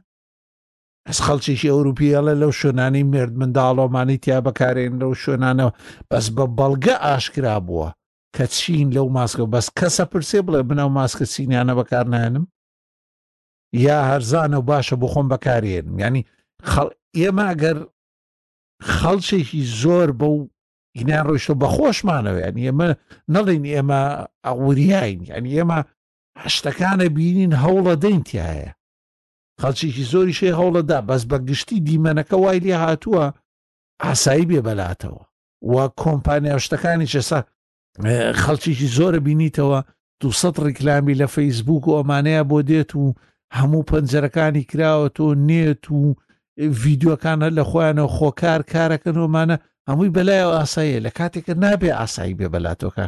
[1.07, 5.71] ئەس خەڵکیشی ئەوروپیەڵە لەو شوێنانی مرد منداڵۆمانی تیا بەکارێن لەو شوێنانەوە
[6.09, 7.89] بەس بە بەڵگە ئاشکرا بووە
[8.35, 12.45] کە چین لەو ماسکە بەس کەسە پرسێ بڵێ بنەو ماسکە چینیانە بەکار نانم
[13.85, 16.21] یا هەرزانە و باشە بۆ خۆم بەکارێن ینی
[17.19, 17.77] ئێمە ئەگەر
[18.97, 20.39] خەڵچێکی زۆر بە و
[20.97, 22.87] هینیان ڕۆیشتۆ بە خۆشمانەوە ینی ئێمە
[23.33, 24.01] نەڵین ئێمە
[24.45, 25.79] ئەوریین ینی ئێمە
[26.43, 28.71] هەشتەکانە بینین هەوڵە دەینتیایە
[29.61, 33.25] خەڵچێکی زۆری شێ هەوڵەدا بەس بە گشتی دیمەنەکە وای لێ هاتووە
[34.03, 35.23] ئاسایی بێ بەلاتەوە
[35.71, 37.39] و کۆمپانیا شتەکانی چێسا
[38.41, 39.79] خەڵکیێکی زۆرە بینیتەوە
[40.21, 43.05] دو سەد ڕیکلامی لە فەیسبوک و ئەمانەیە بۆ دێت و
[43.57, 46.01] هەموو پەنجەرەکانی کراوە تۆ نێت و
[46.81, 49.55] ڤیددیوەکانە لە خۆیانەوە خۆکار کارەکەن ومانە
[49.89, 53.07] هەمووی بەلایەوە ئاساییە لە کاتێکە نابێ ئاسایی بێ بەلاتۆکە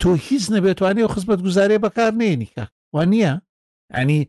[0.00, 3.34] تۆ هیچ نەبێتوانێ و خزمەت گوزارێ بەکار نێنیکە وان نییە
[3.94, 4.20] ئەنی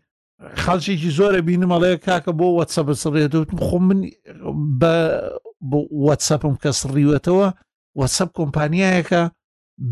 [0.63, 3.99] خەڵکیێکی زۆرە بینمەڵەیە کاکە بۆ وەتسە بسڕێتوتم خۆم من
[4.82, 4.93] بە
[6.07, 7.47] وەتسەپم کە سڕیوەتەوە
[7.99, 9.24] وەتسەپ کۆمپانیایەکە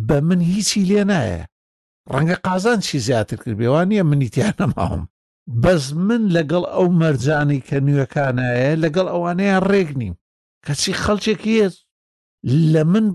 [0.07, 1.41] بە من هیچی لێ نایە
[2.13, 5.03] ڕەنگە قازان چی زیاتر کرد بێوانە منیتیان نەماوم
[5.63, 10.15] بەس من لەگەڵ ئەو مەرجانی کە نوێکانایە لەگەڵ ئەوانەیە ڕێک نیم
[10.65, 11.55] کەچی خەڵچێکی
[12.73, 13.05] لە من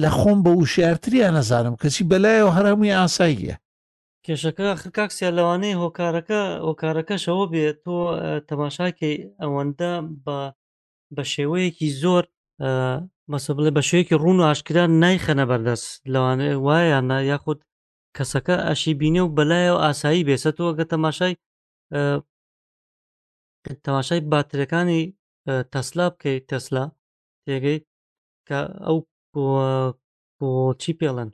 [0.00, 3.56] لە خۆم بە وشارتریان نەزانم کەچی بەلایەوە هەرەمووی ئاساییە
[4.24, 7.94] کێشەکە خکاکسیا لەوانەیە هۆکارەکە هۆکارەکەشەوە بێت تۆ
[8.48, 9.92] تەماشاکەی ئەوەندە
[10.24, 10.38] بە
[11.14, 12.24] بە شێوەیەکی زۆر
[13.32, 16.96] بەسە بڵێ بە شوەیەکی ڕوون و ئاشکرا نایخەنە بەردەست لەوان وایە
[17.30, 17.58] یاخود
[18.16, 21.34] کەسەکە ئەشی بینێ و بەلایە و ئاسایی بێسەتەوە گە تەماشای
[23.84, 25.02] تەماشای باترەکانی
[25.72, 26.84] تەسلا بکەیت تەسلا
[27.44, 27.78] تێگەی
[28.48, 28.98] کە ئەو
[30.82, 31.30] چی پێڵەن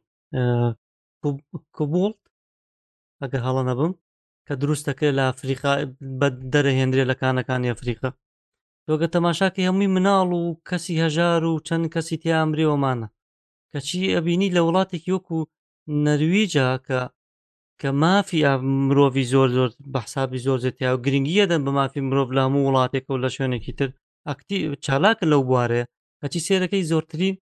[1.77, 2.03] کوبڵ
[3.23, 3.93] ئەگەر هەڵە نەبم
[4.47, 5.73] کە دروستەکە لە ئەفریقا
[6.19, 8.11] بە دەرەهێنرێ لە کانەکانی ئەفریقا
[8.89, 13.09] تۆگە تەماشاکە هەمووی مناڵ و کەسی هەژار و چەند کەسی تیا ئەمرێوەمانە
[13.73, 15.39] کەچی ئەبینی لە وڵاتێکی وەکو
[16.05, 17.01] نەرویجا کە
[17.81, 18.41] کە مافی
[18.87, 23.11] مرۆڤی زۆر زۆر بەحسابی زۆر زێتیا و گرنگیە دەن بە مافی مرۆڤ لە هەموو وڵاتێکە
[23.13, 23.89] و لە شوێنێکی تر
[24.29, 25.85] ئەکتی چالاکە لەو بوارەیە
[26.23, 27.35] ئەچی سێرەکەی زۆرترین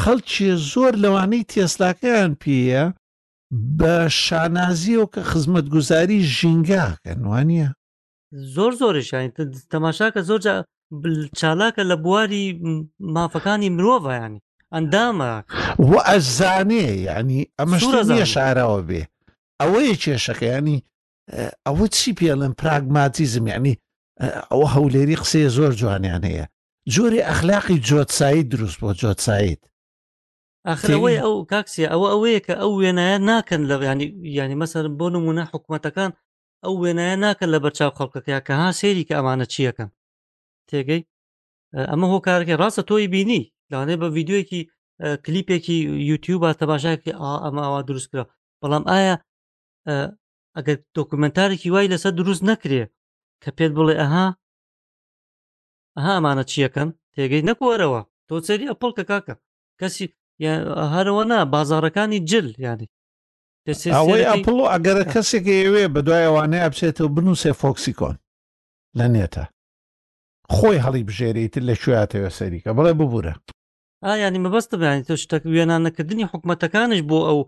[0.00, 2.82] خەڵکی زۆر لەوانەی تێسلاکەیان پێە
[3.78, 7.68] بە شانازیەوە کە خزمەتگوزاری ژینگاکەن وانە
[8.54, 9.30] زۆر زۆرشین
[9.72, 10.40] تەماشاکە زۆر
[11.38, 12.44] چالاکە لە بواری
[13.14, 14.40] مافەکانی مرۆڤیانی
[14.74, 15.32] ئەندامە
[15.88, 17.76] و ئەزانێ ینی ئەمە
[18.26, 19.02] شارەوە بێ
[19.60, 20.78] ئەوەیە کێشەکەیانی
[21.66, 23.74] ئەوە چی پێڵم پراگماتیزم ینی
[24.50, 26.46] ئەوە هەولێری قسێ زۆر جوانیان هەیە
[26.94, 29.62] جۆری ئەخلاقی جۆتسایی دروست بۆ جۆتساییت
[30.68, 34.06] ئەخەوەی ئەو کاکسیە ئەوە ئەوەیە کە ئەو وێنایە ناکەن لە ینی
[34.38, 36.10] ینی مەسەر بۆ نمونە حکوومەتەکان
[36.64, 39.90] ئەو وێنایە ناکەن لە بەرچاو خەڵکەکەیا کە ها سێری کە ئەمانە چیەکەم
[40.68, 41.02] تێگەی
[41.90, 43.42] ئەمە هۆکارەکە ڕاستە تۆی بینی
[43.72, 44.60] لاانێ بە یددیوەکی
[45.24, 45.76] کلیپێکی
[46.10, 48.24] یوتیوب تەباشایکی ئەماوا دروستکرا
[48.60, 49.14] بەڵام ئایا
[50.56, 52.82] ئەگەر دۆکومنتارێکی وای لەسەر دروست نەکرێ
[53.42, 54.26] کە پێت بڵێ ئەها
[55.96, 59.34] ئەها ئەمانە چیەکەم تێگەی نەکوەرەوە تۆ چری ئەپڵ کە کاکە
[59.80, 60.06] کەسی
[60.94, 62.88] هەرەوە نا بازارەکانی جل یانی
[63.68, 68.16] ئەوەی ئەپڵ و ئەگەرە کەسێکی ئێوێ بە دوایەوانەیە بچێتەوە بنووسێ فۆکسیکۆن
[68.98, 69.44] لە نێتە
[70.54, 73.34] خۆی هەڵی بژێریتر لە شواتەوە سەریکە بڵێ ببوورە
[74.06, 77.38] ئایانی مەبەستە بیانی تۆ شتەک وێنانەکردنی حکوومەتەکانش بۆ ئەو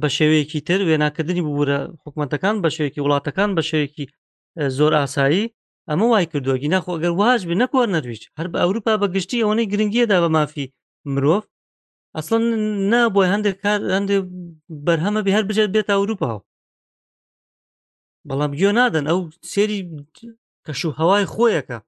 [0.00, 4.04] بە شێوەیەکی تر وێناکردنی ببوورە حکوومەتەکان بە شێوەیەکی وڵاتەکان بە شێوەیەکی
[4.78, 5.46] زۆر ئاسایی
[5.88, 10.18] ئەمە وای کردووەگی ناخۆ ئەگەر واژ بێ نەکۆر نەرویچ هەر بە ئەوروپا بەگشتی ئەوەی گرنگیەدا
[10.22, 10.66] بە مافی
[11.14, 11.42] مرۆڤ
[12.16, 12.44] ئەسڵەن
[12.92, 14.24] نابووە هەندێک کار هەندێک
[14.86, 16.40] بەرهەمە بێ هەر بجێت بێت ئەوروپا و
[18.28, 19.20] بەڵام گوێ نادەن ئەو
[19.52, 19.80] سێری
[20.66, 21.78] کەش و هەوای خۆیەکە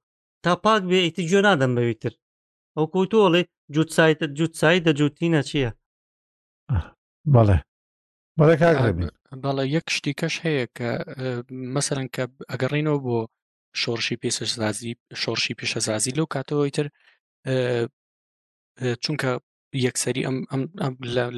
[0.45, 2.13] تا پاک بێ ئیتی گوێ نادەم بەویتر
[2.77, 3.43] ئەو کۆتۆڵێ
[3.75, 5.71] جووت سایت جووت سای دەجووتینە چییە
[7.35, 7.59] بەڵێ
[8.39, 9.07] بەڵێ کاگرێبی
[9.45, 10.91] بەڵێ یەک شتی کەش هەیە کە
[11.75, 13.19] مەسەرەن کە ئەگەڕینەوە بۆ
[13.81, 16.87] شۆڕشی پێسەزازی شۆڕشی پێشەزازی لەو کاتەوەی تر
[19.05, 19.31] چونکە
[19.77, 20.63] یەکسری ئەم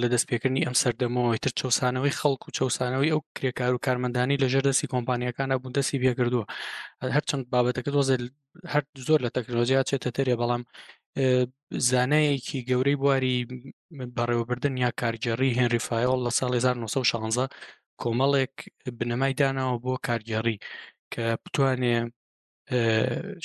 [0.02, 4.62] لە دەستپێکردنی ئەم سەردەمەوەی تر چەسانەوەی خەڵکو و چەسانەوەی ئەو کرێکار و کارمەندانی لە ژەر
[4.68, 6.44] دەستی کۆمپانیەکانە بوو دەستی بێکردووە
[7.14, 8.14] هەرچەند بابەتەکە دۆزە
[8.72, 10.62] هەر زۆر لە تەکنۆلۆژیا چێتە تەرێ بەڵام
[11.90, 13.36] زانایەکی گەورەی بواری
[14.16, 17.44] بەڕێوەبردن یا کارگەڕی هێنری فایۆل لە ساڵ 1916
[18.02, 18.54] کۆمەڵێک
[18.98, 20.56] بنەمای داناەوە بۆ کارگەڕی
[21.12, 21.96] کە بتوانێ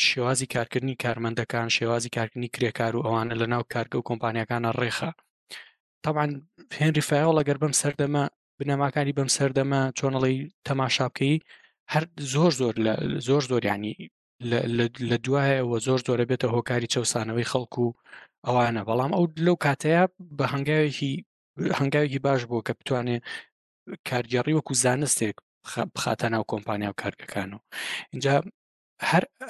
[0.07, 5.11] شێوازی کارکردنی کارمەندەکان شێوازی کارکردنی کرێکار و ئەوانە لە ناو کارگە و کۆمپانیەکانە ڕێخە
[6.05, 6.31] طبعاان
[6.79, 8.23] هێنری فایڵ لەگەر بەم سەردەمە
[8.59, 11.37] بنەماکانی بەم سەردەمە چۆنەڵی تەماشاابکەی
[11.93, 12.03] هەر
[12.33, 12.93] زۆر زۆر لە
[13.27, 13.93] زۆر زۆریانی
[15.09, 17.95] لە دوایەوە زۆر زۆرە بێتە هۆکاری چەسانەوەی خەڵکو و
[18.47, 20.03] ئەوانە بەڵام ئەو لەو کاتەیە
[20.37, 21.13] بە هەنگاوێکی
[21.79, 23.23] هەنگاوێکی باش بوو کە بتوانێت
[24.09, 25.35] کارگەڕی وەکو زانستێک
[25.95, 27.59] بخاتە ناو کۆمپانیا و کارگەکان و
[28.13, 28.35] اینجا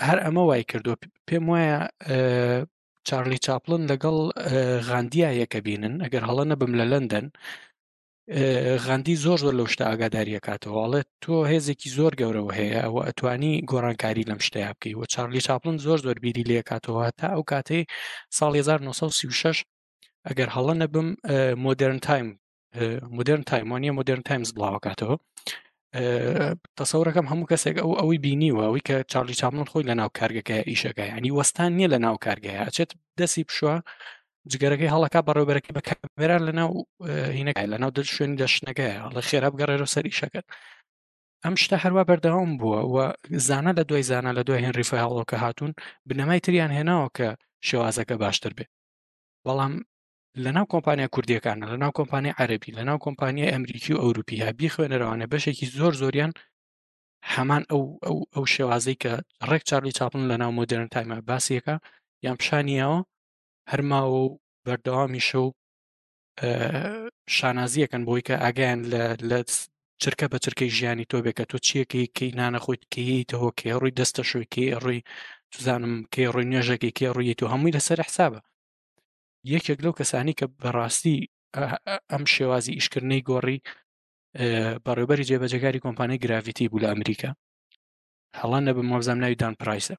[0.06, 0.93] هەر ئەمە وای کردو
[1.30, 1.80] پێم وایە
[3.08, 4.16] چارلی چاپلن لەگەڵ
[4.89, 7.26] غاندیایەکە بینن ئەگەر هەڵە نەبم لە لەندەن
[8.86, 14.28] غاندی زۆر زۆر لەو شتا ئاگاداریە کاتەوەڵێ تۆ هێزێکی زۆر گەورەوە هەیە ئەوە ئەتوانی گۆڕانکاری
[14.30, 17.82] لەم شتەیە بکەی و چارلی چاپلن زۆر زۆر بیری لێ کاتەوە تا ئەو کاتەی
[18.38, 19.58] ساڵ 1936
[20.28, 21.08] ئەگەر هەڵە نەبم
[21.66, 22.28] مۆدررن تایم
[23.18, 25.16] مدررن تایمانە مدررن تایمز بڵاوکاتەوە
[26.80, 31.06] تەسەورەکەم هەموو کەسێک ئەو ئەوی بینیوە ئەوی کە چارلی چامن خۆی لە ناو کارگەکە ئیشەکە
[31.14, 33.76] ینی وەستان نییە لە ناو کارگەیە ئەچێت دەسی پشوە
[34.52, 36.70] جگەرەکەی هەڵەکە بەڕێبەرەکە بە کامێرا لە ناو
[37.38, 40.48] هینەکە لە ناو دل شوێنی دەشتەکەی لە خێرا بگەڕێرە سەر ئیشەکەت
[41.46, 42.96] ئەم شتە هەروە بەردەوام بووە و
[43.48, 45.72] زانە لە دوای زانە لە دوای هێنریفە هەڵۆکە هاتوون
[46.08, 47.28] بنەمای تریان هێناوە کە
[47.68, 48.72] شێوازەکە باشتر بێت
[49.46, 49.74] بەڵام
[50.44, 54.74] لە ناو کۆمپانیا کوردیەکانە لە ناو کۆمپانیا عەربی لە ناو کۆمپانیا ئەمریکی و ئەوروپی هابی
[54.74, 56.32] خوێنەرەوانە بەشێکی زۆر زۆریان
[57.34, 59.12] هەمان ئەو ئەو ئەو شێوازەی کە
[59.50, 61.76] ڕێک چارلی چاپن لە ناو مۆدرن تایمە باسیەکە
[62.26, 63.00] یان پیشانیەوە
[63.72, 64.24] هەرماوە و
[64.66, 65.50] بەردەوامیشە و
[67.38, 68.80] شانازیەکەن بۆی کە ئاگیان
[69.30, 69.40] لە
[70.02, 74.48] چرکە بە چرکەی ژیانی تۆ بێکە تۆ چیەکەی کەی نانەخۆیت کەیتەوە کێ ڕووی دەستە شوی
[74.54, 75.00] کێ ڕووی
[75.52, 78.40] توزانم کێ ڕووی نوێژەکەی کێ ڕوویت و هەمووی لەسەر حسابە
[79.54, 81.18] یەکێک لەو کەسانی کە بەڕاستی
[82.12, 83.58] ئەم شێوازی ئیشکردنەی گۆڕی
[84.86, 87.30] بەڕێبەری جێبەجەکاری کۆمپانای گراڤیتی بوو لە ئەمریکا
[88.39, 89.96] هەڵان نەبم مۆزام ناوی دان پرایسە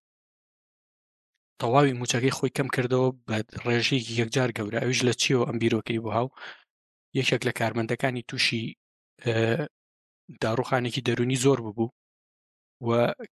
[1.61, 6.11] تەواوی موچەکەی خۆی کەم کردەوە بە ڕێژێکی یەکجار گەورە ئەوش لە چیەوە ئەم بیرۆکەی بۆ
[6.16, 6.28] هاو
[7.18, 8.62] یەکێک لە کارمەندەکانی تووشی
[10.42, 11.88] داڕوخانێکی دەرونی زۆر ببوو
[12.89, 12.91] و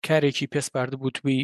[0.07, 1.39] کارێکی پێسپارد بوو توی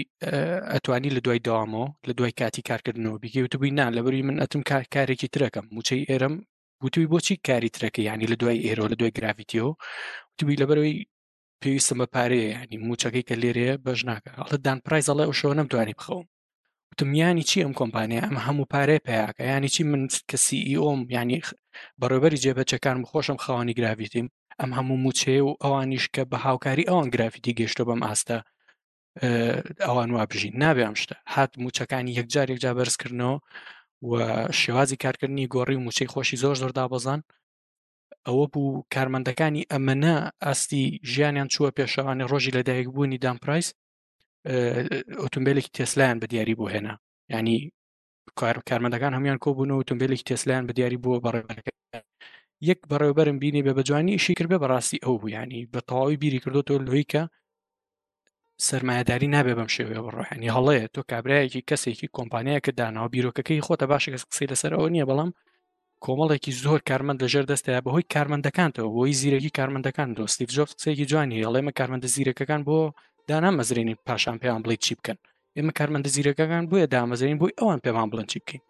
[0.74, 4.62] ئەتوانی لە دوای داوامەوە لە دوای کاتی کارکردنەوە بگەی وتبووی نا لەبری من ئەتم
[4.96, 6.36] کارێکی ترەکەم موچەی ئێرم
[6.84, 9.74] وتوی بۆچی کاری ترەکە ینی لە دوای ئێرۆ لە دوای گرافیتیەوە
[10.34, 10.98] وتبی لەبەرەوەی
[11.62, 16.26] پێویستمە پارەیە ینی موچەکەی کە لێرەیە بەش ناکە هەڵە دان پرایزەڵێ ئەو شەوە نەمتوانی بخەوم
[16.92, 21.40] وتمیانی چی ئەم کۆمپانیا ئەمە هەموو پارەیە پیاکە ینی چی من کەسی ئۆم ینی
[22.02, 24.28] بەڕێبەری جێبەچەکان بخۆشم خاوەنی گراویتیم
[24.62, 28.38] ئەم هەموو موچێ و ئەوانیش کە بە هاوکاری ئەوان گرافیتی گەشتۆ بەم ئاستە
[29.88, 33.36] ئەوان وابژین نابێ ئەم شتە هات موچەکانی یەکجار یەکجا بەرزکردنەوە
[34.10, 34.12] و
[34.62, 37.22] شێوازی کارکردنی گۆڕی و موچەی خۆشی زۆر زۆر دابزان
[38.28, 43.68] ئەوە بوو کارمەندەکانی ئەمەە ئاستی ژیانیان چووە پێشەوانی ڕۆژی لەدایک بوونی دامپرایس
[45.24, 46.94] ئۆتۆمبیلێکی تێسلایان بە دیاری بۆ هێنا
[47.34, 47.58] ینی
[48.70, 51.72] کارمەندەکان هەمیان کۆبوون و ئۆتۆمبیلێکی تێسلایان بە دیاری بووە بەڕێەکە
[52.70, 56.66] یەک بەڕێوبەرم بینی بە بەجوانی شی کرد بە بەڕاستی ئەو بوویانی بە تەواوی بیری کردو
[56.68, 57.24] تۆ لۆی کە
[58.68, 64.10] سرمایهداری نابێ بەم شێوەیە بڕۆحانی هەڵەیە تۆ کابراایەکی کەسێکی کۆمپانیە کە داناوە بیرۆکەکەی خۆتە باشە
[64.14, 65.30] کەس قسەی لەسەرەوە نییە بەڵام
[66.06, 71.44] کۆمەڵێکی زۆر کارمەند لەژێر دەستەیە بەهۆی کارمەندەکانتەوە بۆی زیرەکی کارمەندەکان دۆ ستیف جۆف قسێکی جوانی
[71.48, 72.78] هەڵێمە کارمەندە زیرەکەکان بۆ
[73.30, 75.18] دانا مەزرێنین پاشان پێیان بڵی چی بکەن
[75.58, 78.62] ئێمە کارمەندە زیرەکەکان بۆیە دامەزرین بۆی ئەوان پێمان بڵند چی بکەین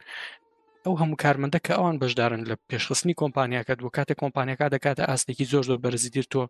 [0.85, 5.63] ئەو هەموو کارمەندە کە ئەوان بەشدارن لە پێشخستنی کۆمپانیاکەت و کاتێک کۆمپانیەکە دەکاتە ئاستێکی زۆر
[5.69, 6.41] زۆر بەرزیدیر تۆ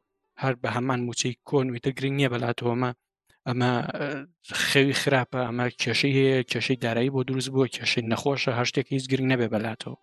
[0.44, 2.92] هەر بە هەمان موچەی کۆنویتە گرنگ نییە بەلاتەوەمە
[3.48, 3.72] ئەمە
[4.70, 9.28] خەوی خراپە ئەمە کێشەی هەیە کێشەی دارایی بۆ دروست بووە کێشەی نەخۆشە هەشتێکی هیچ گرنگ
[9.34, 9.98] نەبێ بەلاتەوە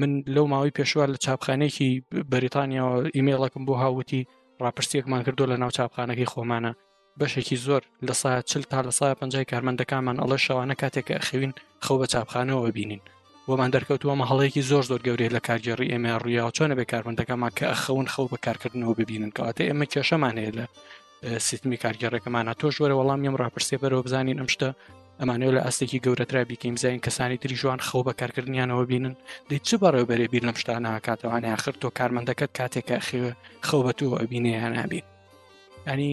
[0.00, 1.88] من لەو ماوەی پێشوار لە چاپخانێکی
[2.32, 4.22] بەریتانیاەوە ئیمێڵەکەم بۆ هاوتی
[4.64, 6.72] ڕاپرسیەکمان کردو لە ناو چاپخانەکەی خۆمانە
[7.20, 11.52] بەشێکی زۆر لە سا چل تا لە سا پنج کارمەندەکانمان ئەڵە شەوانە کاتێک ئەخەوین
[11.84, 13.02] خەو بە چاپخانەوە بینین
[13.50, 18.06] وەمان دەرکەوتووەمە هەڵەیەکی زۆر زۆر گەورەیە لە کارگەڕی ئێمە ڕوویا چۆنە بێ کاربندەکەمان کە ئەخەون
[18.14, 20.64] خەڵ بە کارکردنەوە ببینن کەواتە ئێمە کێشەمان هەیە لە
[21.48, 24.68] سیستمی کارگەڕەکەمانە تۆش وەرە وەڵام یم ڕاپرسێ بەرەوە بزانین ئەم شتە
[25.20, 29.14] ئەمانەوە لە ئاستێکی گەورەترا بیکەیم زین کەسانی تری ژوان خەو بە کارکردنیانەوە بینن
[29.50, 33.32] دەی چ بەڕێوبەرێ بیر لەم شتانە کاتەوانە یاخر تۆ کارمەندەکەت کاتێکە خێوە
[33.68, 35.04] خەو بە تو ئەبینێ هەنابین
[35.90, 36.10] ینی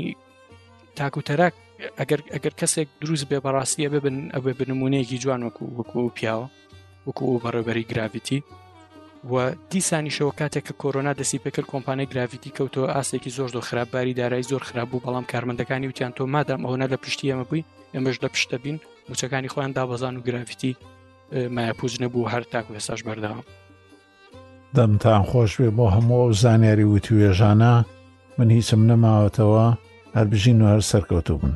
[0.99, 1.53] تاکوتەراک
[2.34, 6.48] ئەگەر کەسێک دروست بێ بەڕاستیە ببن ئەوێ بنمونەیەکی جوان وەکو وەکو پیاوە
[7.08, 8.40] وەکو بەڕێبەری گراویتی
[9.32, 9.36] و
[9.72, 14.64] دیسانیشەوە کاتێک کە کۆرۆنا دەسی پێکرد کۆمپانای گراویتی کەوتەوە ئاستێکی زۆر دۆ خراپباری دارایی زۆر
[14.70, 17.64] خراپ بوو بەڵام کارمەندەکانی وتیان تۆ مادام ئەوەنە لە پشتی ئەمە بووی
[17.96, 18.78] ئەمەش لە پشتە بین
[19.10, 20.72] موچەکانی خۆیان دابزان و گرافیتی
[21.56, 23.44] مایەپوز نەبوو هەر تاکو ێساش بەردەوام
[24.78, 27.72] دەمتان خۆشوێ بۆ هەموو زانیاری وتی وێژانە
[28.38, 29.66] من هیچم نەماوەتەوە
[30.16, 31.56] هەر بژین و هەر سەرکەوتو بن.